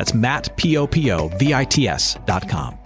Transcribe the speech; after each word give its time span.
That's 0.00 0.14
Matt, 0.14 0.56
P-O-P-O-V-I-T-S 0.56 2.16
dot 2.24 2.48
com. 2.48 2.78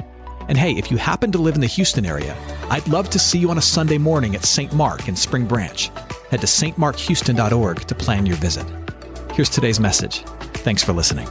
And 0.48 0.58
hey, 0.58 0.72
if 0.72 0.90
you 0.90 0.96
happen 0.96 1.30
to 1.30 1.38
live 1.38 1.54
in 1.54 1.60
the 1.60 1.68
Houston 1.68 2.04
area, 2.04 2.36
I'd 2.70 2.88
love 2.88 3.08
to 3.10 3.20
see 3.20 3.38
you 3.38 3.50
on 3.50 3.58
a 3.58 3.62
Sunday 3.62 3.98
morning 3.98 4.34
at 4.34 4.44
St. 4.44 4.72
Mark 4.72 5.06
in 5.06 5.14
Spring 5.14 5.46
Branch. 5.46 5.92
Head 6.32 6.40
to 6.40 6.48
stmarkhouston.org 6.48 7.82
to 7.82 7.94
plan 7.94 8.26
your 8.26 8.34
visit. 8.38 8.66
Here's 9.32 9.48
today's 9.48 9.78
message. 9.78 10.24
Thanks 10.64 10.82
for 10.82 10.92
listening. 10.92 11.28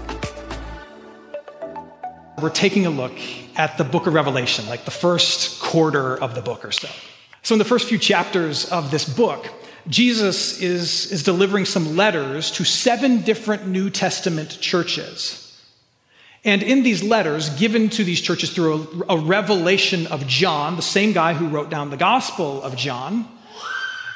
We're 2.42 2.50
taking 2.50 2.86
a 2.86 2.90
look 2.90 3.20
at 3.58 3.78
the 3.78 3.84
book 3.84 4.08
of 4.08 4.14
Revelation, 4.14 4.66
like 4.68 4.86
the 4.86 4.92
first 4.92 5.62
quarter 5.62 6.18
of 6.18 6.34
the 6.34 6.42
book 6.42 6.64
or 6.64 6.72
so. 6.72 6.88
So, 7.42 7.56
in 7.56 7.59
the 7.59 7.66
first 7.66 7.90
few 7.90 7.98
chapters 7.98 8.72
of 8.72 8.90
this 8.90 9.04
book, 9.04 9.48
Jesus 9.90 10.62
is, 10.62 11.12
is 11.12 11.23
delivering 11.23 11.66
some 11.66 11.98
letters 11.98 12.52
to 12.52 12.64
seven 12.64 13.20
different 13.20 13.68
New 13.68 13.90
Testament 13.90 14.62
churches. 14.62 15.43
And 16.46 16.62
in 16.62 16.84
these 16.84 17.04
letters 17.04 17.50
given 17.52 17.90
to 17.92 18.04
these 18.04 18.20
churches 18.20 18.52
through 18.52 19.06
a, 19.08 19.16
a, 19.16 19.18
revelation 19.18 20.08
of 20.08 20.28
John, 20.28 20.76
the 20.76 20.81
same 20.81 21.14
guy 21.14 21.34
who 21.34 21.48
wrote 21.48 21.70
down 21.70 21.90
the 21.90 21.98
Gospel 21.98 22.62
of 22.62 22.76
John, 22.76 23.28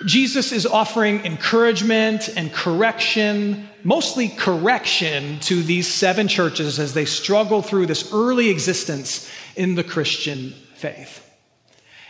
Jesus 0.06 0.52
is 0.52 0.66
offering 0.66 1.26
encouragement 1.26 2.30
and 2.36 2.54
correction, 2.54 3.68
mostly 3.84 4.28
correction, 4.28 5.40
to 5.42 5.64
these 5.64 5.88
seven 5.88 6.28
churches 6.28 6.80
as 6.80 6.94
they 6.94 7.06
struggle 7.06 7.62
through 7.62 7.88
this 7.88 8.14
early 8.14 8.50
existence 8.50 9.32
in 9.56 9.76
the 9.76 9.84
Christian 9.84 10.54
faith. 10.76 11.23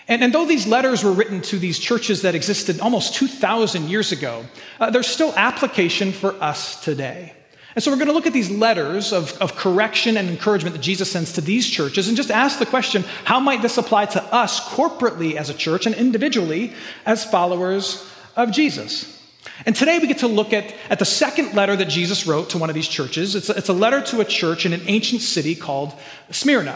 And, 0.09 0.23
and 0.23 0.34
though 0.34 0.45
these 0.45 0.67
letters 0.67 1.03
were 1.03 1.11
written 1.11 1.41
to 1.44 1.59
these 1.59 1.80
churches 1.80 2.23
that 2.23 2.36
existed 2.36 2.80
almost 2.80 3.16
2,000 3.16 3.89
years 3.89 4.11
ago, 4.11 4.45
uh, 4.80 4.89
there's 4.89 5.08
still 5.08 5.34
application 5.38 6.11
for 6.11 6.34
us 6.41 6.81
today. 6.81 7.36
And 7.78 7.83
so 7.83 7.92
we're 7.92 7.97
going 7.97 8.08
to 8.08 8.14
look 8.14 8.25
at 8.25 8.33
these 8.33 8.50
letters 8.50 9.14
of, 9.14 9.39
of 9.39 9.56
correction 9.56 10.17
and 10.17 10.28
encouragement 10.30 10.75
that 10.75 10.81
Jesus 10.81 11.11
sends 11.11 11.33
to 11.33 11.42
these 11.42 11.70
churches 11.70 12.08
and 12.08 12.17
just 12.17 12.31
ask 12.31 12.58
the 12.58 12.66
question 12.66 13.03
how 13.23 13.39
might 13.39 13.61
this 13.61 13.78
apply 13.78 14.08
to 14.08 14.23
us 14.34 14.59
corporately 14.59 15.36
as 15.36 15.52
a 15.52 15.53
church 15.53 15.86
and 15.86 15.94
individually 15.94 16.73
as 17.06 17.23
followers 17.23 18.11
of 18.36 18.50
Jesus? 18.50 19.22
And 19.67 19.75
today 19.75 20.00
we 20.00 20.08
get 20.08 20.17
to 20.19 20.28
look 20.28 20.53
at, 20.53 20.73
at 20.89 20.97
the 20.97 21.06
second 21.06 21.53
letter 21.53 21.75
that 21.75 21.88
Jesus 21.88 22.25
wrote 22.25 22.50
to 22.50 22.58
one 22.58 22.72
of 22.72 22.73
these 22.73 22.88
churches. 22.88 23.36
It's 23.36 23.50
a, 23.50 23.56
it's 23.56 23.69
a 23.69 23.73
letter 23.73 24.02
to 24.06 24.22
a 24.22 24.25
church 24.25 24.66
in 24.66 24.73
an 24.73 24.81
ancient 24.88 25.22
city 25.22 25.53
called 25.53 25.94
Smyrna. 26.31 26.75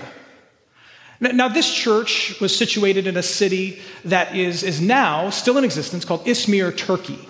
Now, 1.19 1.31
now, 1.31 1.47
this 1.47 1.73
church 1.73 2.39
was 2.39 2.55
situated 2.55 3.07
in 3.07 3.17
a 3.17 3.23
city 3.23 3.79
that 4.05 4.35
is, 4.35 4.61
is 4.61 4.79
now 4.79 5.31
still 5.31 5.57
in 5.57 5.63
existence 5.63 6.05
called 6.05 6.23
Izmir, 6.27 6.77
Turkey. 6.77 7.27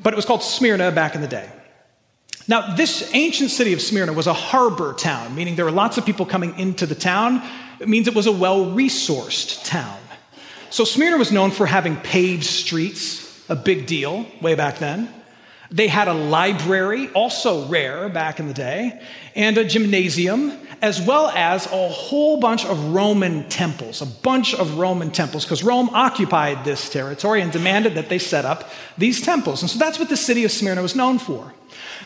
But 0.00 0.12
it 0.12 0.16
was 0.16 0.26
called 0.26 0.44
Smyrna 0.44 0.92
back 0.92 1.16
in 1.16 1.22
the 1.22 1.26
day. 1.26 1.50
Now, 2.48 2.74
this 2.74 3.10
ancient 3.12 3.50
city 3.50 3.74
of 3.74 3.82
Smyrna 3.82 4.14
was 4.14 4.26
a 4.26 4.32
harbor 4.32 4.94
town, 4.94 5.34
meaning 5.34 5.54
there 5.54 5.66
were 5.66 5.70
lots 5.70 5.98
of 5.98 6.06
people 6.06 6.24
coming 6.24 6.58
into 6.58 6.86
the 6.86 6.94
town. 6.94 7.42
It 7.78 7.88
means 7.88 8.08
it 8.08 8.14
was 8.14 8.26
a 8.26 8.32
well 8.32 8.64
resourced 8.64 9.64
town. 9.66 9.98
So, 10.70 10.84
Smyrna 10.84 11.18
was 11.18 11.30
known 11.30 11.50
for 11.50 11.66
having 11.66 11.96
paved 11.96 12.44
streets, 12.44 13.44
a 13.50 13.56
big 13.56 13.86
deal 13.86 14.26
way 14.40 14.54
back 14.54 14.78
then. 14.78 15.12
They 15.70 15.88
had 15.88 16.08
a 16.08 16.14
library, 16.14 17.10
also 17.10 17.68
rare 17.68 18.08
back 18.08 18.40
in 18.40 18.48
the 18.48 18.54
day, 18.54 19.02
and 19.38 19.56
a 19.56 19.64
gymnasium, 19.64 20.52
as 20.82 21.00
well 21.00 21.28
as 21.28 21.66
a 21.66 21.88
whole 21.88 22.40
bunch 22.40 22.66
of 22.66 22.92
Roman 22.92 23.48
temples, 23.48 24.02
a 24.02 24.06
bunch 24.06 24.52
of 24.52 24.78
Roman 24.78 25.12
temples, 25.12 25.44
because 25.44 25.62
Rome 25.62 25.90
occupied 25.90 26.64
this 26.64 26.90
territory 26.90 27.40
and 27.40 27.52
demanded 27.52 27.94
that 27.94 28.08
they 28.08 28.18
set 28.18 28.44
up 28.44 28.68
these 28.98 29.22
temples. 29.22 29.62
And 29.62 29.70
so 29.70 29.78
that's 29.78 29.98
what 29.98 30.08
the 30.08 30.16
city 30.16 30.44
of 30.44 30.50
Smyrna 30.50 30.82
was 30.82 30.96
known 30.96 31.20
for. 31.20 31.54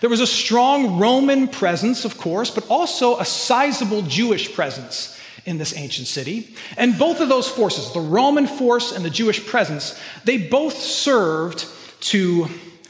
There 0.03 0.11
was 0.11 0.21
a 0.21 0.27
strong 0.27 0.99
Roman 0.99 1.49
presence, 1.49 2.05
of 2.05 2.19
course, 2.19 2.51
but 2.51 2.69
also 2.69 3.19
a 3.19 3.25
sizable 3.25 4.03
Jewish 4.03 4.55
presence 4.55 5.19
in 5.47 5.57
this 5.57 5.75
ancient 5.75 6.07
city. 6.07 6.55
And 6.77 6.99
both 6.99 7.21
of 7.21 7.31
those 7.31 7.49
forces, 7.49 7.93
the 7.93 8.01
Roman 8.01 8.47
force 8.47 8.93
and 8.93 9.05
the 9.05 9.11
Jewish 9.11 9.45
presence, 9.47 9.99
they 10.25 10.37
both 10.37 10.77
served 10.77 11.67
to, 12.13 12.49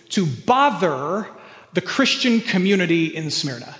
to 0.08 0.26
bother 0.26 1.28
the 1.74 1.80
Christian 1.80 2.40
community 2.40 3.06
in 3.06 3.30
Smyrna. 3.30 3.76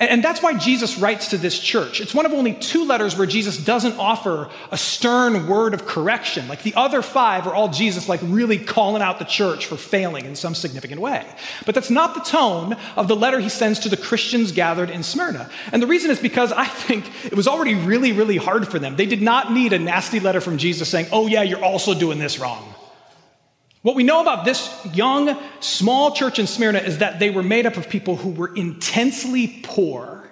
And 0.00 0.24
that's 0.24 0.42
why 0.42 0.54
Jesus 0.54 0.98
writes 0.98 1.28
to 1.28 1.38
this 1.38 1.56
church. 1.56 2.00
It's 2.00 2.12
one 2.12 2.26
of 2.26 2.32
only 2.32 2.54
two 2.54 2.84
letters 2.84 3.16
where 3.16 3.28
Jesus 3.28 3.56
doesn't 3.56 3.96
offer 3.96 4.50
a 4.72 4.76
stern 4.76 5.46
word 5.46 5.72
of 5.72 5.86
correction. 5.86 6.48
Like 6.48 6.64
the 6.64 6.74
other 6.74 7.00
five 7.00 7.46
are 7.46 7.54
all 7.54 7.68
Jesus, 7.68 8.08
like 8.08 8.20
really 8.24 8.58
calling 8.58 9.02
out 9.02 9.20
the 9.20 9.24
church 9.24 9.66
for 9.66 9.76
failing 9.76 10.24
in 10.24 10.34
some 10.34 10.56
significant 10.56 11.00
way. 11.00 11.24
But 11.64 11.76
that's 11.76 11.90
not 11.90 12.14
the 12.14 12.22
tone 12.22 12.76
of 12.96 13.06
the 13.06 13.14
letter 13.14 13.38
he 13.38 13.48
sends 13.48 13.78
to 13.80 13.88
the 13.88 13.96
Christians 13.96 14.50
gathered 14.50 14.90
in 14.90 15.04
Smyrna. 15.04 15.48
And 15.70 15.80
the 15.80 15.86
reason 15.86 16.10
is 16.10 16.18
because 16.18 16.50
I 16.50 16.66
think 16.66 17.08
it 17.24 17.34
was 17.34 17.46
already 17.46 17.76
really, 17.76 18.10
really 18.10 18.36
hard 18.36 18.66
for 18.66 18.80
them. 18.80 18.96
They 18.96 19.06
did 19.06 19.22
not 19.22 19.52
need 19.52 19.72
a 19.72 19.78
nasty 19.78 20.18
letter 20.18 20.40
from 20.40 20.58
Jesus 20.58 20.88
saying, 20.88 21.06
oh, 21.12 21.28
yeah, 21.28 21.42
you're 21.42 21.64
also 21.64 21.94
doing 21.94 22.18
this 22.18 22.40
wrong. 22.40 22.73
What 23.84 23.96
we 23.96 24.02
know 24.02 24.22
about 24.22 24.46
this 24.46 24.74
young, 24.94 25.38
small 25.60 26.12
church 26.12 26.38
in 26.38 26.46
Smyrna 26.46 26.78
is 26.78 26.98
that 26.98 27.18
they 27.18 27.28
were 27.28 27.42
made 27.42 27.66
up 27.66 27.76
of 27.76 27.86
people 27.86 28.16
who 28.16 28.30
were 28.30 28.50
intensely 28.54 29.60
poor 29.62 30.26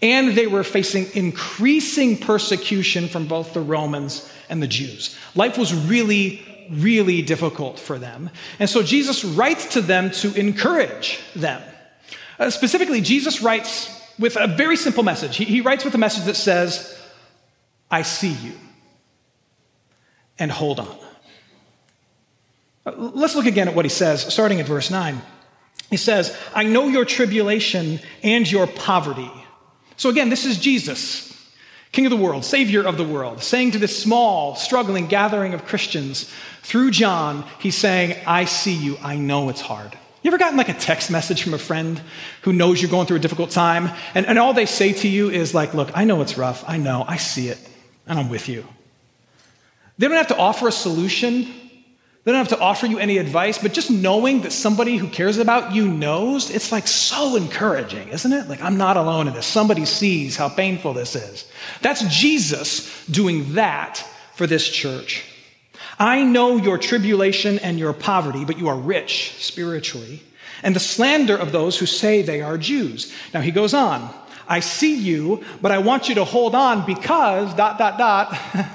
and 0.00 0.36
they 0.36 0.46
were 0.46 0.62
facing 0.62 1.08
increasing 1.14 2.16
persecution 2.16 3.08
from 3.08 3.26
both 3.26 3.54
the 3.54 3.60
Romans 3.60 4.30
and 4.48 4.62
the 4.62 4.68
Jews. 4.68 5.18
Life 5.34 5.58
was 5.58 5.74
really, 5.74 6.46
really 6.70 7.22
difficult 7.22 7.76
for 7.76 7.98
them. 7.98 8.30
And 8.60 8.70
so 8.70 8.84
Jesus 8.84 9.24
writes 9.24 9.72
to 9.72 9.80
them 9.80 10.12
to 10.12 10.32
encourage 10.34 11.18
them. 11.34 11.60
Uh, 12.38 12.50
specifically, 12.50 13.00
Jesus 13.00 13.42
writes 13.42 13.90
with 14.16 14.36
a 14.36 14.46
very 14.46 14.76
simple 14.76 15.02
message. 15.02 15.36
He, 15.36 15.44
he 15.44 15.60
writes 15.60 15.84
with 15.84 15.96
a 15.96 15.98
message 15.98 16.26
that 16.26 16.36
says, 16.36 16.96
I 17.90 18.02
see 18.02 18.32
you, 18.32 18.52
and 20.38 20.52
hold 20.52 20.78
on. 20.78 21.09
Let's 22.84 23.34
look 23.34 23.46
again 23.46 23.68
at 23.68 23.74
what 23.74 23.84
he 23.84 23.90
says, 23.90 24.22
starting 24.22 24.60
at 24.60 24.66
verse 24.66 24.90
9. 24.90 25.20
He 25.90 25.96
says, 25.96 26.36
I 26.54 26.64
know 26.64 26.88
your 26.88 27.04
tribulation 27.04 28.00
and 28.22 28.50
your 28.50 28.66
poverty. 28.66 29.30
So 29.96 30.08
again, 30.08 30.30
this 30.30 30.46
is 30.46 30.58
Jesus, 30.58 31.26
King 31.92 32.06
of 32.06 32.10
the 32.10 32.16
world, 32.16 32.44
Savior 32.44 32.82
of 32.82 32.96
the 32.96 33.04
world, 33.04 33.42
saying 33.42 33.72
to 33.72 33.78
this 33.78 34.00
small, 34.00 34.54
struggling 34.54 35.08
gathering 35.08 35.52
of 35.52 35.66
Christians 35.66 36.32
through 36.62 36.92
John, 36.92 37.44
he's 37.58 37.76
saying, 37.76 38.16
I 38.26 38.44
see 38.44 38.74
you. 38.74 38.96
I 39.02 39.16
know 39.16 39.48
it's 39.48 39.60
hard. 39.60 39.98
You 40.22 40.28
ever 40.28 40.38
gotten 40.38 40.56
like 40.56 40.68
a 40.68 40.74
text 40.74 41.10
message 41.10 41.42
from 41.42 41.54
a 41.54 41.58
friend 41.58 42.00
who 42.42 42.52
knows 42.52 42.80
you're 42.80 42.90
going 42.90 43.06
through 43.06 43.16
a 43.16 43.20
difficult 43.20 43.50
time, 43.50 43.90
and, 44.14 44.26
and 44.26 44.38
all 44.38 44.52
they 44.52 44.66
say 44.66 44.92
to 44.92 45.08
you 45.08 45.30
is 45.30 45.54
like, 45.54 45.74
Look, 45.74 45.90
I 45.94 46.04
know 46.04 46.20
it's 46.20 46.38
rough. 46.38 46.62
I 46.68 46.76
know. 46.76 47.04
I 47.08 47.16
see 47.16 47.48
it. 47.48 47.58
And 48.06 48.18
I'm 48.18 48.28
with 48.28 48.48
you. 48.48 48.66
They 49.98 50.08
don't 50.08 50.16
have 50.16 50.28
to 50.28 50.36
offer 50.36 50.68
a 50.68 50.72
solution. 50.72 51.52
They 52.24 52.32
don't 52.32 52.38
have 52.38 52.58
to 52.58 52.60
offer 52.60 52.86
you 52.86 52.98
any 52.98 53.16
advice, 53.16 53.56
but 53.56 53.72
just 53.72 53.90
knowing 53.90 54.42
that 54.42 54.52
somebody 54.52 54.98
who 54.98 55.08
cares 55.08 55.38
about 55.38 55.74
you 55.74 55.88
knows, 55.88 56.50
it's 56.50 56.70
like 56.70 56.86
so 56.86 57.34
encouraging, 57.34 58.08
isn't 58.08 58.32
it? 58.32 58.46
Like, 58.46 58.60
I'm 58.60 58.76
not 58.76 58.98
alone 58.98 59.26
in 59.26 59.32
this. 59.32 59.46
Somebody 59.46 59.86
sees 59.86 60.36
how 60.36 60.50
painful 60.50 60.92
this 60.92 61.16
is. 61.16 61.50
That's 61.80 62.02
Jesus 62.14 63.06
doing 63.06 63.54
that 63.54 64.04
for 64.34 64.46
this 64.46 64.68
church. 64.68 65.24
I 65.98 66.22
know 66.22 66.56
your 66.56 66.76
tribulation 66.76 67.58
and 67.58 67.78
your 67.78 67.94
poverty, 67.94 68.44
but 68.44 68.58
you 68.58 68.68
are 68.68 68.76
rich 68.76 69.34
spiritually, 69.38 70.22
and 70.62 70.76
the 70.76 70.80
slander 70.80 71.36
of 71.36 71.52
those 71.52 71.78
who 71.78 71.86
say 71.86 72.20
they 72.20 72.42
are 72.42 72.58
Jews. 72.58 73.14
Now 73.32 73.40
he 73.40 73.50
goes 73.50 73.72
on, 73.72 74.12
I 74.46 74.60
see 74.60 74.96
you, 74.96 75.42
but 75.62 75.72
I 75.72 75.78
want 75.78 76.08
you 76.10 76.16
to 76.16 76.24
hold 76.24 76.54
on 76.54 76.84
because, 76.84 77.54
dot, 77.54 77.78
dot, 77.78 77.96
dot, 77.96 78.38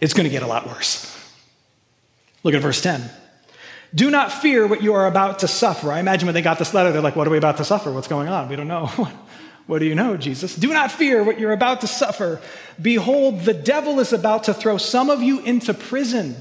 it's 0.00 0.12
going 0.12 0.24
to 0.24 0.30
get 0.30 0.42
a 0.42 0.46
lot 0.46 0.66
worse. 0.66 1.13
Look 2.44 2.54
at 2.54 2.62
verse 2.62 2.80
10. 2.80 3.02
Do 3.94 4.10
not 4.10 4.32
fear 4.32 4.66
what 4.66 4.82
you 4.82 4.94
are 4.94 5.06
about 5.06 5.40
to 5.40 5.48
suffer. 5.48 5.90
I 5.90 5.98
imagine 5.98 6.26
when 6.26 6.34
they 6.34 6.42
got 6.42 6.58
this 6.58 6.74
letter, 6.74 6.92
they're 6.92 7.02
like, 7.02 7.16
What 7.16 7.26
are 7.26 7.30
we 7.30 7.38
about 7.38 7.56
to 7.56 7.64
suffer? 7.64 7.90
What's 7.90 8.08
going 8.08 8.28
on? 8.28 8.48
We 8.48 8.54
don't 8.54 8.68
know. 8.68 8.86
what 9.66 9.80
do 9.80 9.86
you 9.86 9.94
know, 9.94 10.16
Jesus? 10.16 10.54
Do 10.54 10.68
not 10.68 10.92
fear 10.92 11.24
what 11.24 11.40
you're 11.40 11.52
about 11.52 11.80
to 11.80 11.86
suffer. 11.86 12.40
Behold, 12.80 13.40
the 13.40 13.54
devil 13.54 13.98
is 13.98 14.12
about 14.12 14.44
to 14.44 14.54
throw 14.54 14.78
some 14.78 15.10
of 15.10 15.22
you 15.22 15.40
into 15.40 15.74
prison 15.74 16.36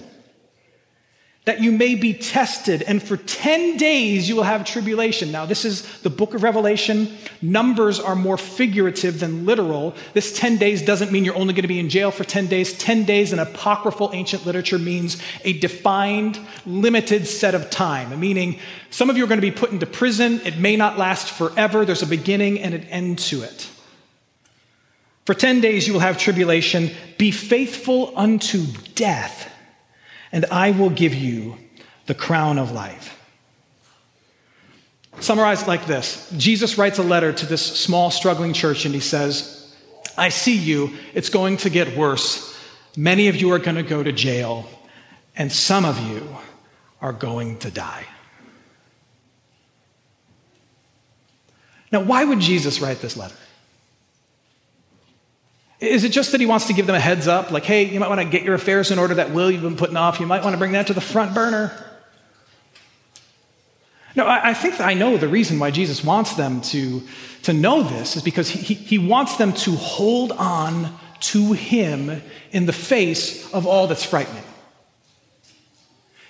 that 1.45 1.59
you 1.59 1.73
may 1.73 1.95
be 1.95 2.13
tested, 2.13 2.81
and 2.83 3.03
for 3.03 3.17
10 3.17 3.75
days 3.75 4.29
you 4.29 4.35
will 4.35 4.43
have 4.43 4.63
tribulation. 4.63 5.29
Now, 5.29 5.45
this 5.45 5.65
is 5.65 6.01
the 6.01 6.09
book 6.09 6.33
of 6.33 6.41
Revelation. 6.41 7.17
Numbers 7.41 7.99
are 7.99 8.15
more 8.15 8.37
figurative 8.37 9.19
than 9.19 9.45
literal. 9.45 9.93
This 10.13 10.37
10 10.37 10.55
days 10.55 10.81
doesn't 10.81 11.11
mean 11.11 11.25
you're 11.25 11.35
only 11.35 11.53
going 11.53 11.63
to 11.63 11.67
be 11.67 11.79
in 11.79 11.89
jail 11.89 12.11
for 12.11 12.23
10 12.23 12.47
days. 12.47 12.71
10 12.77 13.03
days 13.03 13.33
in 13.33 13.39
apocryphal 13.39 14.11
ancient 14.13 14.45
literature 14.45 14.79
means 14.79 15.21
a 15.43 15.51
defined, 15.59 16.39
limited 16.65 17.27
set 17.27 17.55
of 17.55 17.69
time, 17.69 18.17
meaning 18.17 18.57
some 18.89 19.09
of 19.09 19.17
you 19.17 19.25
are 19.25 19.27
going 19.27 19.41
to 19.41 19.41
be 19.41 19.51
put 19.51 19.71
into 19.71 19.85
prison. 19.85 20.39
It 20.45 20.57
may 20.57 20.77
not 20.77 20.97
last 20.97 21.29
forever, 21.29 21.83
there's 21.83 22.03
a 22.03 22.07
beginning 22.07 22.61
and 22.61 22.73
an 22.73 22.83
end 22.85 23.19
to 23.19 23.43
it. 23.43 23.69
For 25.25 25.33
10 25.33 25.59
days 25.59 25.87
you 25.87 25.93
will 25.93 25.99
have 25.99 26.17
tribulation. 26.17 26.91
Be 27.17 27.31
faithful 27.31 28.13
unto 28.15 28.65
death 28.95 29.52
and 30.33 30.45
I 30.47 30.71
will 30.71 30.89
give 30.89 31.13
you 31.13 31.57
the 32.07 32.15
crown 32.15 32.57
of 32.57 32.71
life. 32.71 33.17
Summarized 35.19 35.67
like 35.67 35.85
this 35.85 36.29
Jesus 36.35 36.77
writes 36.77 36.97
a 36.97 37.03
letter 37.03 37.31
to 37.31 37.45
this 37.45 37.61
small, 37.61 38.11
struggling 38.11 38.51
church, 38.51 38.83
and 38.83 38.93
he 38.93 38.99
says, 38.99 39.73
I 40.17 40.29
see 40.29 40.57
you. 40.57 40.91
It's 41.13 41.29
going 41.29 41.57
to 41.57 41.69
get 41.69 41.95
worse. 41.95 42.49
Many 42.97 43.27
of 43.27 43.35
you 43.35 43.51
are 43.51 43.59
going 43.59 43.77
to 43.77 43.83
go 43.83 44.03
to 44.03 44.11
jail, 44.11 44.67
and 45.37 45.51
some 45.51 45.85
of 45.85 45.99
you 46.09 46.35
are 46.99 47.13
going 47.13 47.59
to 47.59 47.71
die. 47.71 48.05
Now, 51.91 52.01
why 52.01 52.25
would 52.25 52.39
Jesus 52.39 52.81
write 52.81 53.01
this 53.01 53.15
letter? 53.15 53.35
Is 55.83 56.05
it 56.05 56.13
just 56.13 56.31
that 56.31 56.39
he 56.39 56.47
wants 56.47 56.67
to 56.67 56.73
give 56.73 56.87
them 56.87 56.95
a 56.95 56.99
heads 56.99 57.27
up, 57.27 57.51
like, 57.51 57.65
hey, 57.65 57.83
you 57.83 57.99
might 57.99 58.07
want 58.07 58.21
to 58.21 58.25
get 58.25 58.43
your 58.43 58.55
affairs 58.55 58.89
in 58.89 58.99
order, 58.99 59.15
that 59.15 59.31
will 59.31 59.51
you've 59.51 59.61
been 59.61 59.75
putting 59.75 59.97
off, 59.97 60.19
you 60.21 60.25
might 60.25 60.41
want 60.41 60.53
to 60.53 60.57
bring 60.57 60.71
that 60.71 60.87
to 60.87 60.93
the 60.93 61.01
front 61.01 61.35
burner? 61.35 61.71
No, 64.15 64.25
I, 64.25 64.51
I 64.51 64.53
think 64.53 64.79
I 64.79 64.93
know 64.93 65.17
the 65.17 65.27
reason 65.27 65.59
why 65.59 65.71
Jesus 65.71 66.01
wants 66.01 66.35
them 66.35 66.61
to, 66.61 67.03
to 67.43 67.53
know 67.53 67.83
this 67.83 68.15
is 68.15 68.23
because 68.23 68.47
he, 68.47 68.75
he 68.75 68.97
wants 68.97 69.35
them 69.35 69.51
to 69.53 69.71
hold 69.71 70.31
on 70.31 70.97
to 71.19 71.51
him 71.51 72.21
in 72.51 72.65
the 72.65 72.73
face 72.73 73.51
of 73.53 73.67
all 73.67 73.87
that's 73.87 74.05
frightening. 74.05 74.43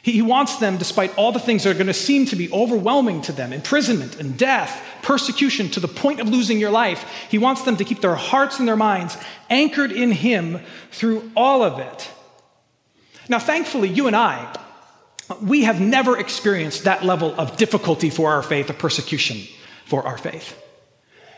He 0.03 0.21
wants 0.21 0.57
them, 0.57 0.75
despite 0.75 1.17
all 1.17 1.31
the 1.31 1.39
things 1.39 1.63
that 1.63 1.69
are 1.69 1.73
going 1.73 1.87
to 1.87 1.93
seem 1.93 2.25
to 2.25 2.35
be 2.35 2.51
overwhelming 2.51 3.21
to 3.21 3.31
them 3.31 3.53
imprisonment 3.53 4.19
and 4.19 4.37
death, 4.37 4.83
persecution 5.01 5.69
to 5.69 5.79
the 5.79 5.87
point 5.87 6.19
of 6.19 6.27
losing 6.27 6.59
your 6.59 6.71
life 6.71 7.05
he 7.29 7.37
wants 7.37 7.61
them 7.61 7.77
to 7.77 7.85
keep 7.85 8.01
their 8.01 8.15
hearts 8.15 8.59
and 8.59 8.67
their 8.67 8.75
minds 8.75 9.17
anchored 9.49 9.93
in 9.93 10.11
Him 10.11 10.59
through 10.91 11.31
all 11.37 11.63
of 11.63 11.79
it. 11.79 12.11
Now, 13.29 13.39
thankfully, 13.39 13.87
you 13.87 14.07
and 14.07 14.15
I, 14.15 14.53
we 15.41 15.63
have 15.63 15.79
never 15.79 16.17
experienced 16.19 16.83
that 16.83 17.05
level 17.05 17.33
of 17.39 17.55
difficulty 17.55 18.09
for 18.09 18.29
our 18.29 18.43
faith, 18.43 18.69
of 18.69 18.77
persecution 18.77 19.37
for 19.85 20.05
our 20.05 20.17
faith. 20.17 20.59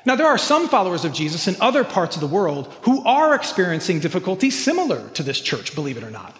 Now, 0.05 0.15
there 0.15 0.27
are 0.27 0.39
some 0.39 0.69
followers 0.69 1.05
of 1.05 1.13
Jesus 1.13 1.47
in 1.47 1.55
other 1.61 1.83
parts 1.83 2.15
of 2.15 2.21
the 2.21 2.27
world 2.27 2.73
who 2.81 3.03
are 3.05 3.35
experiencing 3.35 3.99
difficulties 3.99 4.61
similar 4.61 5.07
to 5.09 5.21
this 5.21 5.39
church, 5.39 5.75
believe 5.75 5.97
it 5.97 6.03
or 6.03 6.11
not. 6.11 6.35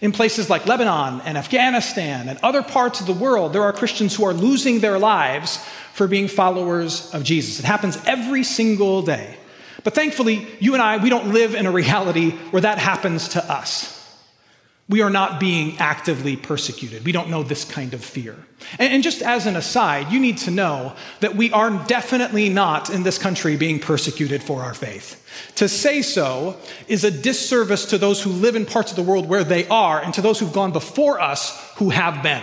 In 0.00 0.12
places 0.12 0.48
like 0.48 0.66
Lebanon 0.66 1.20
and 1.22 1.36
Afghanistan 1.36 2.28
and 2.28 2.38
other 2.42 2.62
parts 2.62 3.00
of 3.00 3.06
the 3.06 3.12
world, 3.12 3.52
there 3.52 3.64
are 3.64 3.72
Christians 3.72 4.14
who 4.14 4.24
are 4.24 4.32
losing 4.32 4.78
their 4.78 4.98
lives 4.98 5.58
for 5.92 6.06
being 6.06 6.28
followers 6.28 7.12
of 7.12 7.24
Jesus. 7.24 7.58
It 7.58 7.64
happens 7.64 7.98
every 8.06 8.44
single 8.44 9.02
day. 9.02 9.36
But 9.82 9.94
thankfully, 9.94 10.46
you 10.60 10.74
and 10.74 10.82
I, 10.82 11.02
we 11.02 11.10
don't 11.10 11.32
live 11.32 11.54
in 11.54 11.66
a 11.66 11.72
reality 11.72 12.30
where 12.30 12.62
that 12.62 12.78
happens 12.78 13.30
to 13.30 13.52
us. 13.52 13.97
We 14.88 15.02
are 15.02 15.10
not 15.10 15.38
being 15.38 15.76
actively 15.78 16.36
persecuted. 16.36 17.04
We 17.04 17.12
don't 17.12 17.28
know 17.28 17.42
this 17.42 17.64
kind 17.64 17.92
of 17.92 18.02
fear. 18.02 18.34
And, 18.78 19.02
just 19.02 19.20
as 19.20 19.44
an 19.44 19.54
aside, 19.54 20.10
you 20.10 20.18
need 20.18 20.38
to 20.38 20.50
know 20.50 20.94
that 21.20 21.36
we 21.36 21.52
are 21.52 21.70
definitely 21.86 22.48
not 22.48 22.88
in 22.88 23.02
this 23.02 23.18
country 23.18 23.56
being 23.56 23.80
persecuted 23.80 24.42
for 24.42 24.62
our 24.62 24.72
faith. 24.72 25.22
To 25.56 25.68
say 25.68 26.00
so 26.00 26.56
is 26.88 27.04
a 27.04 27.10
disservice 27.10 27.84
to 27.86 27.98
those 27.98 28.22
who 28.22 28.30
live 28.30 28.56
in 28.56 28.64
parts 28.64 28.90
of 28.90 28.96
the 28.96 29.02
world 29.02 29.28
where 29.28 29.44
they 29.44 29.68
are 29.68 30.00
and 30.00 30.14
to 30.14 30.22
those 30.22 30.40
who've 30.40 30.52
gone 30.52 30.72
before 30.72 31.20
us 31.20 31.72
who 31.76 31.90
have 31.90 32.22
been. 32.22 32.42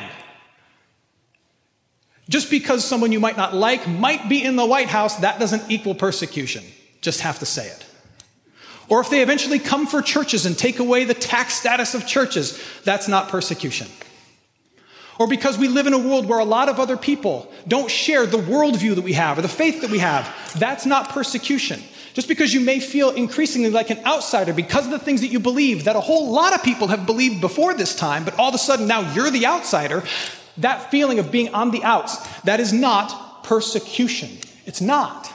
Just 2.30 2.50
because 2.50 2.84
someone 2.84 3.12
you 3.12 3.20
might 3.20 3.38
not 3.38 3.54
like 3.54 3.88
might 3.88 4.30
be 4.30 4.44
in 4.44 4.56
the 4.56 4.66
White 4.66 4.90
House, 4.90 5.18
that 5.18 5.40
doesn't 5.40 5.70
equal 5.70 5.96
persecution. 5.96 6.64
Just 7.02 7.22
have 7.22 7.40
to 7.40 7.46
say 7.46 7.68
it. 7.68 7.85
Or 8.88 9.02
if 9.02 9.10
they 9.10 9.22
eventually 9.22 9.60
come 9.60 9.88
for 9.88 10.02
churches 10.02 10.46
and 10.46 10.58
take 10.58 10.80
away 10.80 11.06
the 11.06 11.14
tax 11.14 11.56
status 11.56 11.96
of 11.96 12.06
churches, 12.06 12.62
that's 12.84 13.08
not 13.08 13.30
persecution. 13.30 13.88
Or 15.18 15.28
because 15.28 15.58
we 15.58 15.68
live 15.68 15.88
in 15.88 15.94
a 15.94 15.98
world 15.98 16.26
where 16.26 16.40
a 16.40 16.46
lot 16.46 16.68
of 16.68 16.80
other 16.80 16.98
people 16.98 17.52
don't 17.68 17.90
share 17.90 18.26
the 18.26 18.38
worldview 18.38 18.96
that 18.96 19.04
we 19.04 19.14
have 19.14 19.38
or 19.38 19.42
the 19.42 19.48
faith 19.48 19.82
that 19.82 19.90
we 19.90 20.00
have, 20.00 20.30
that's 20.58 20.86
not 20.86 21.10
persecution. 21.10 21.82
Just 22.14 22.28
because 22.28 22.54
you 22.54 22.62
may 22.62 22.80
feel 22.80 23.12
increasingly 23.12 23.70
like 23.70 23.90
an 23.90 24.00
outsider 24.06 24.54
because 24.54 24.86
of 24.86 24.92
the 24.92 25.00
things 25.00 25.22
that 25.22 25.28
you 25.28 25.40
believe 25.40 25.86
that 25.86 25.96
a 25.96 26.02
whole 26.02 26.32
lot 26.32 26.54
of 26.54 26.64
people 26.64 26.88
have 26.88 27.06
believed 27.06 27.42
before 27.42 27.74
this 27.74 27.96
time, 27.96 28.24
but 28.24 28.38
all 28.40 28.50
of 28.50 28.56
a 28.56 28.60
sudden 28.60 28.88
now 28.88 29.14
you're 29.14 29.32
the 29.32 29.46
outsider, 29.46 30.04
that 30.58 30.92
feeling 30.92 31.20
of 31.20 31.32
being 31.32 31.54
on 31.54 31.72
the 31.72 31.84
outs, 31.84 32.16
that 32.44 32.60
is 32.60 32.72
not 32.72 33.44
persecution. 33.44 34.30
It's 34.66 34.82
not. 34.82 35.32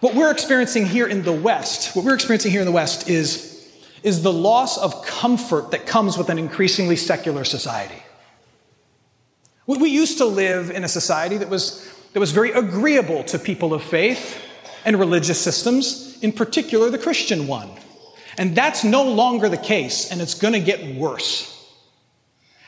What 0.00 0.14
we're 0.14 0.30
experiencing 0.30 0.86
here 0.86 1.06
in 1.06 1.22
the 1.22 1.32
West, 1.32 1.96
what 1.96 2.04
we're 2.04 2.14
experiencing 2.14 2.52
here 2.52 2.60
in 2.60 2.66
the 2.66 2.72
West 2.72 3.08
is, 3.08 3.66
is 4.02 4.22
the 4.22 4.32
loss 4.32 4.76
of 4.76 5.04
comfort 5.06 5.70
that 5.70 5.86
comes 5.86 6.18
with 6.18 6.28
an 6.28 6.38
increasingly 6.38 6.96
secular 6.96 7.44
society. 7.44 8.02
We 9.66 9.88
used 9.88 10.18
to 10.18 10.26
live 10.26 10.70
in 10.70 10.84
a 10.84 10.88
society 10.88 11.38
that 11.38 11.48
was, 11.48 11.90
that 12.12 12.20
was 12.20 12.30
very 12.30 12.52
agreeable 12.52 13.24
to 13.24 13.38
people 13.38 13.72
of 13.72 13.82
faith 13.82 14.40
and 14.84 14.98
religious 14.98 15.40
systems, 15.40 16.18
in 16.22 16.30
particular 16.30 16.90
the 16.90 16.98
Christian 16.98 17.46
one. 17.46 17.70
And 18.38 18.54
that's 18.54 18.84
no 18.84 19.02
longer 19.02 19.48
the 19.48 19.56
case, 19.56 20.12
and 20.12 20.20
it's 20.20 20.34
going 20.34 20.52
to 20.52 20.60
get 20.60 20.94
worse. 20.94 21.52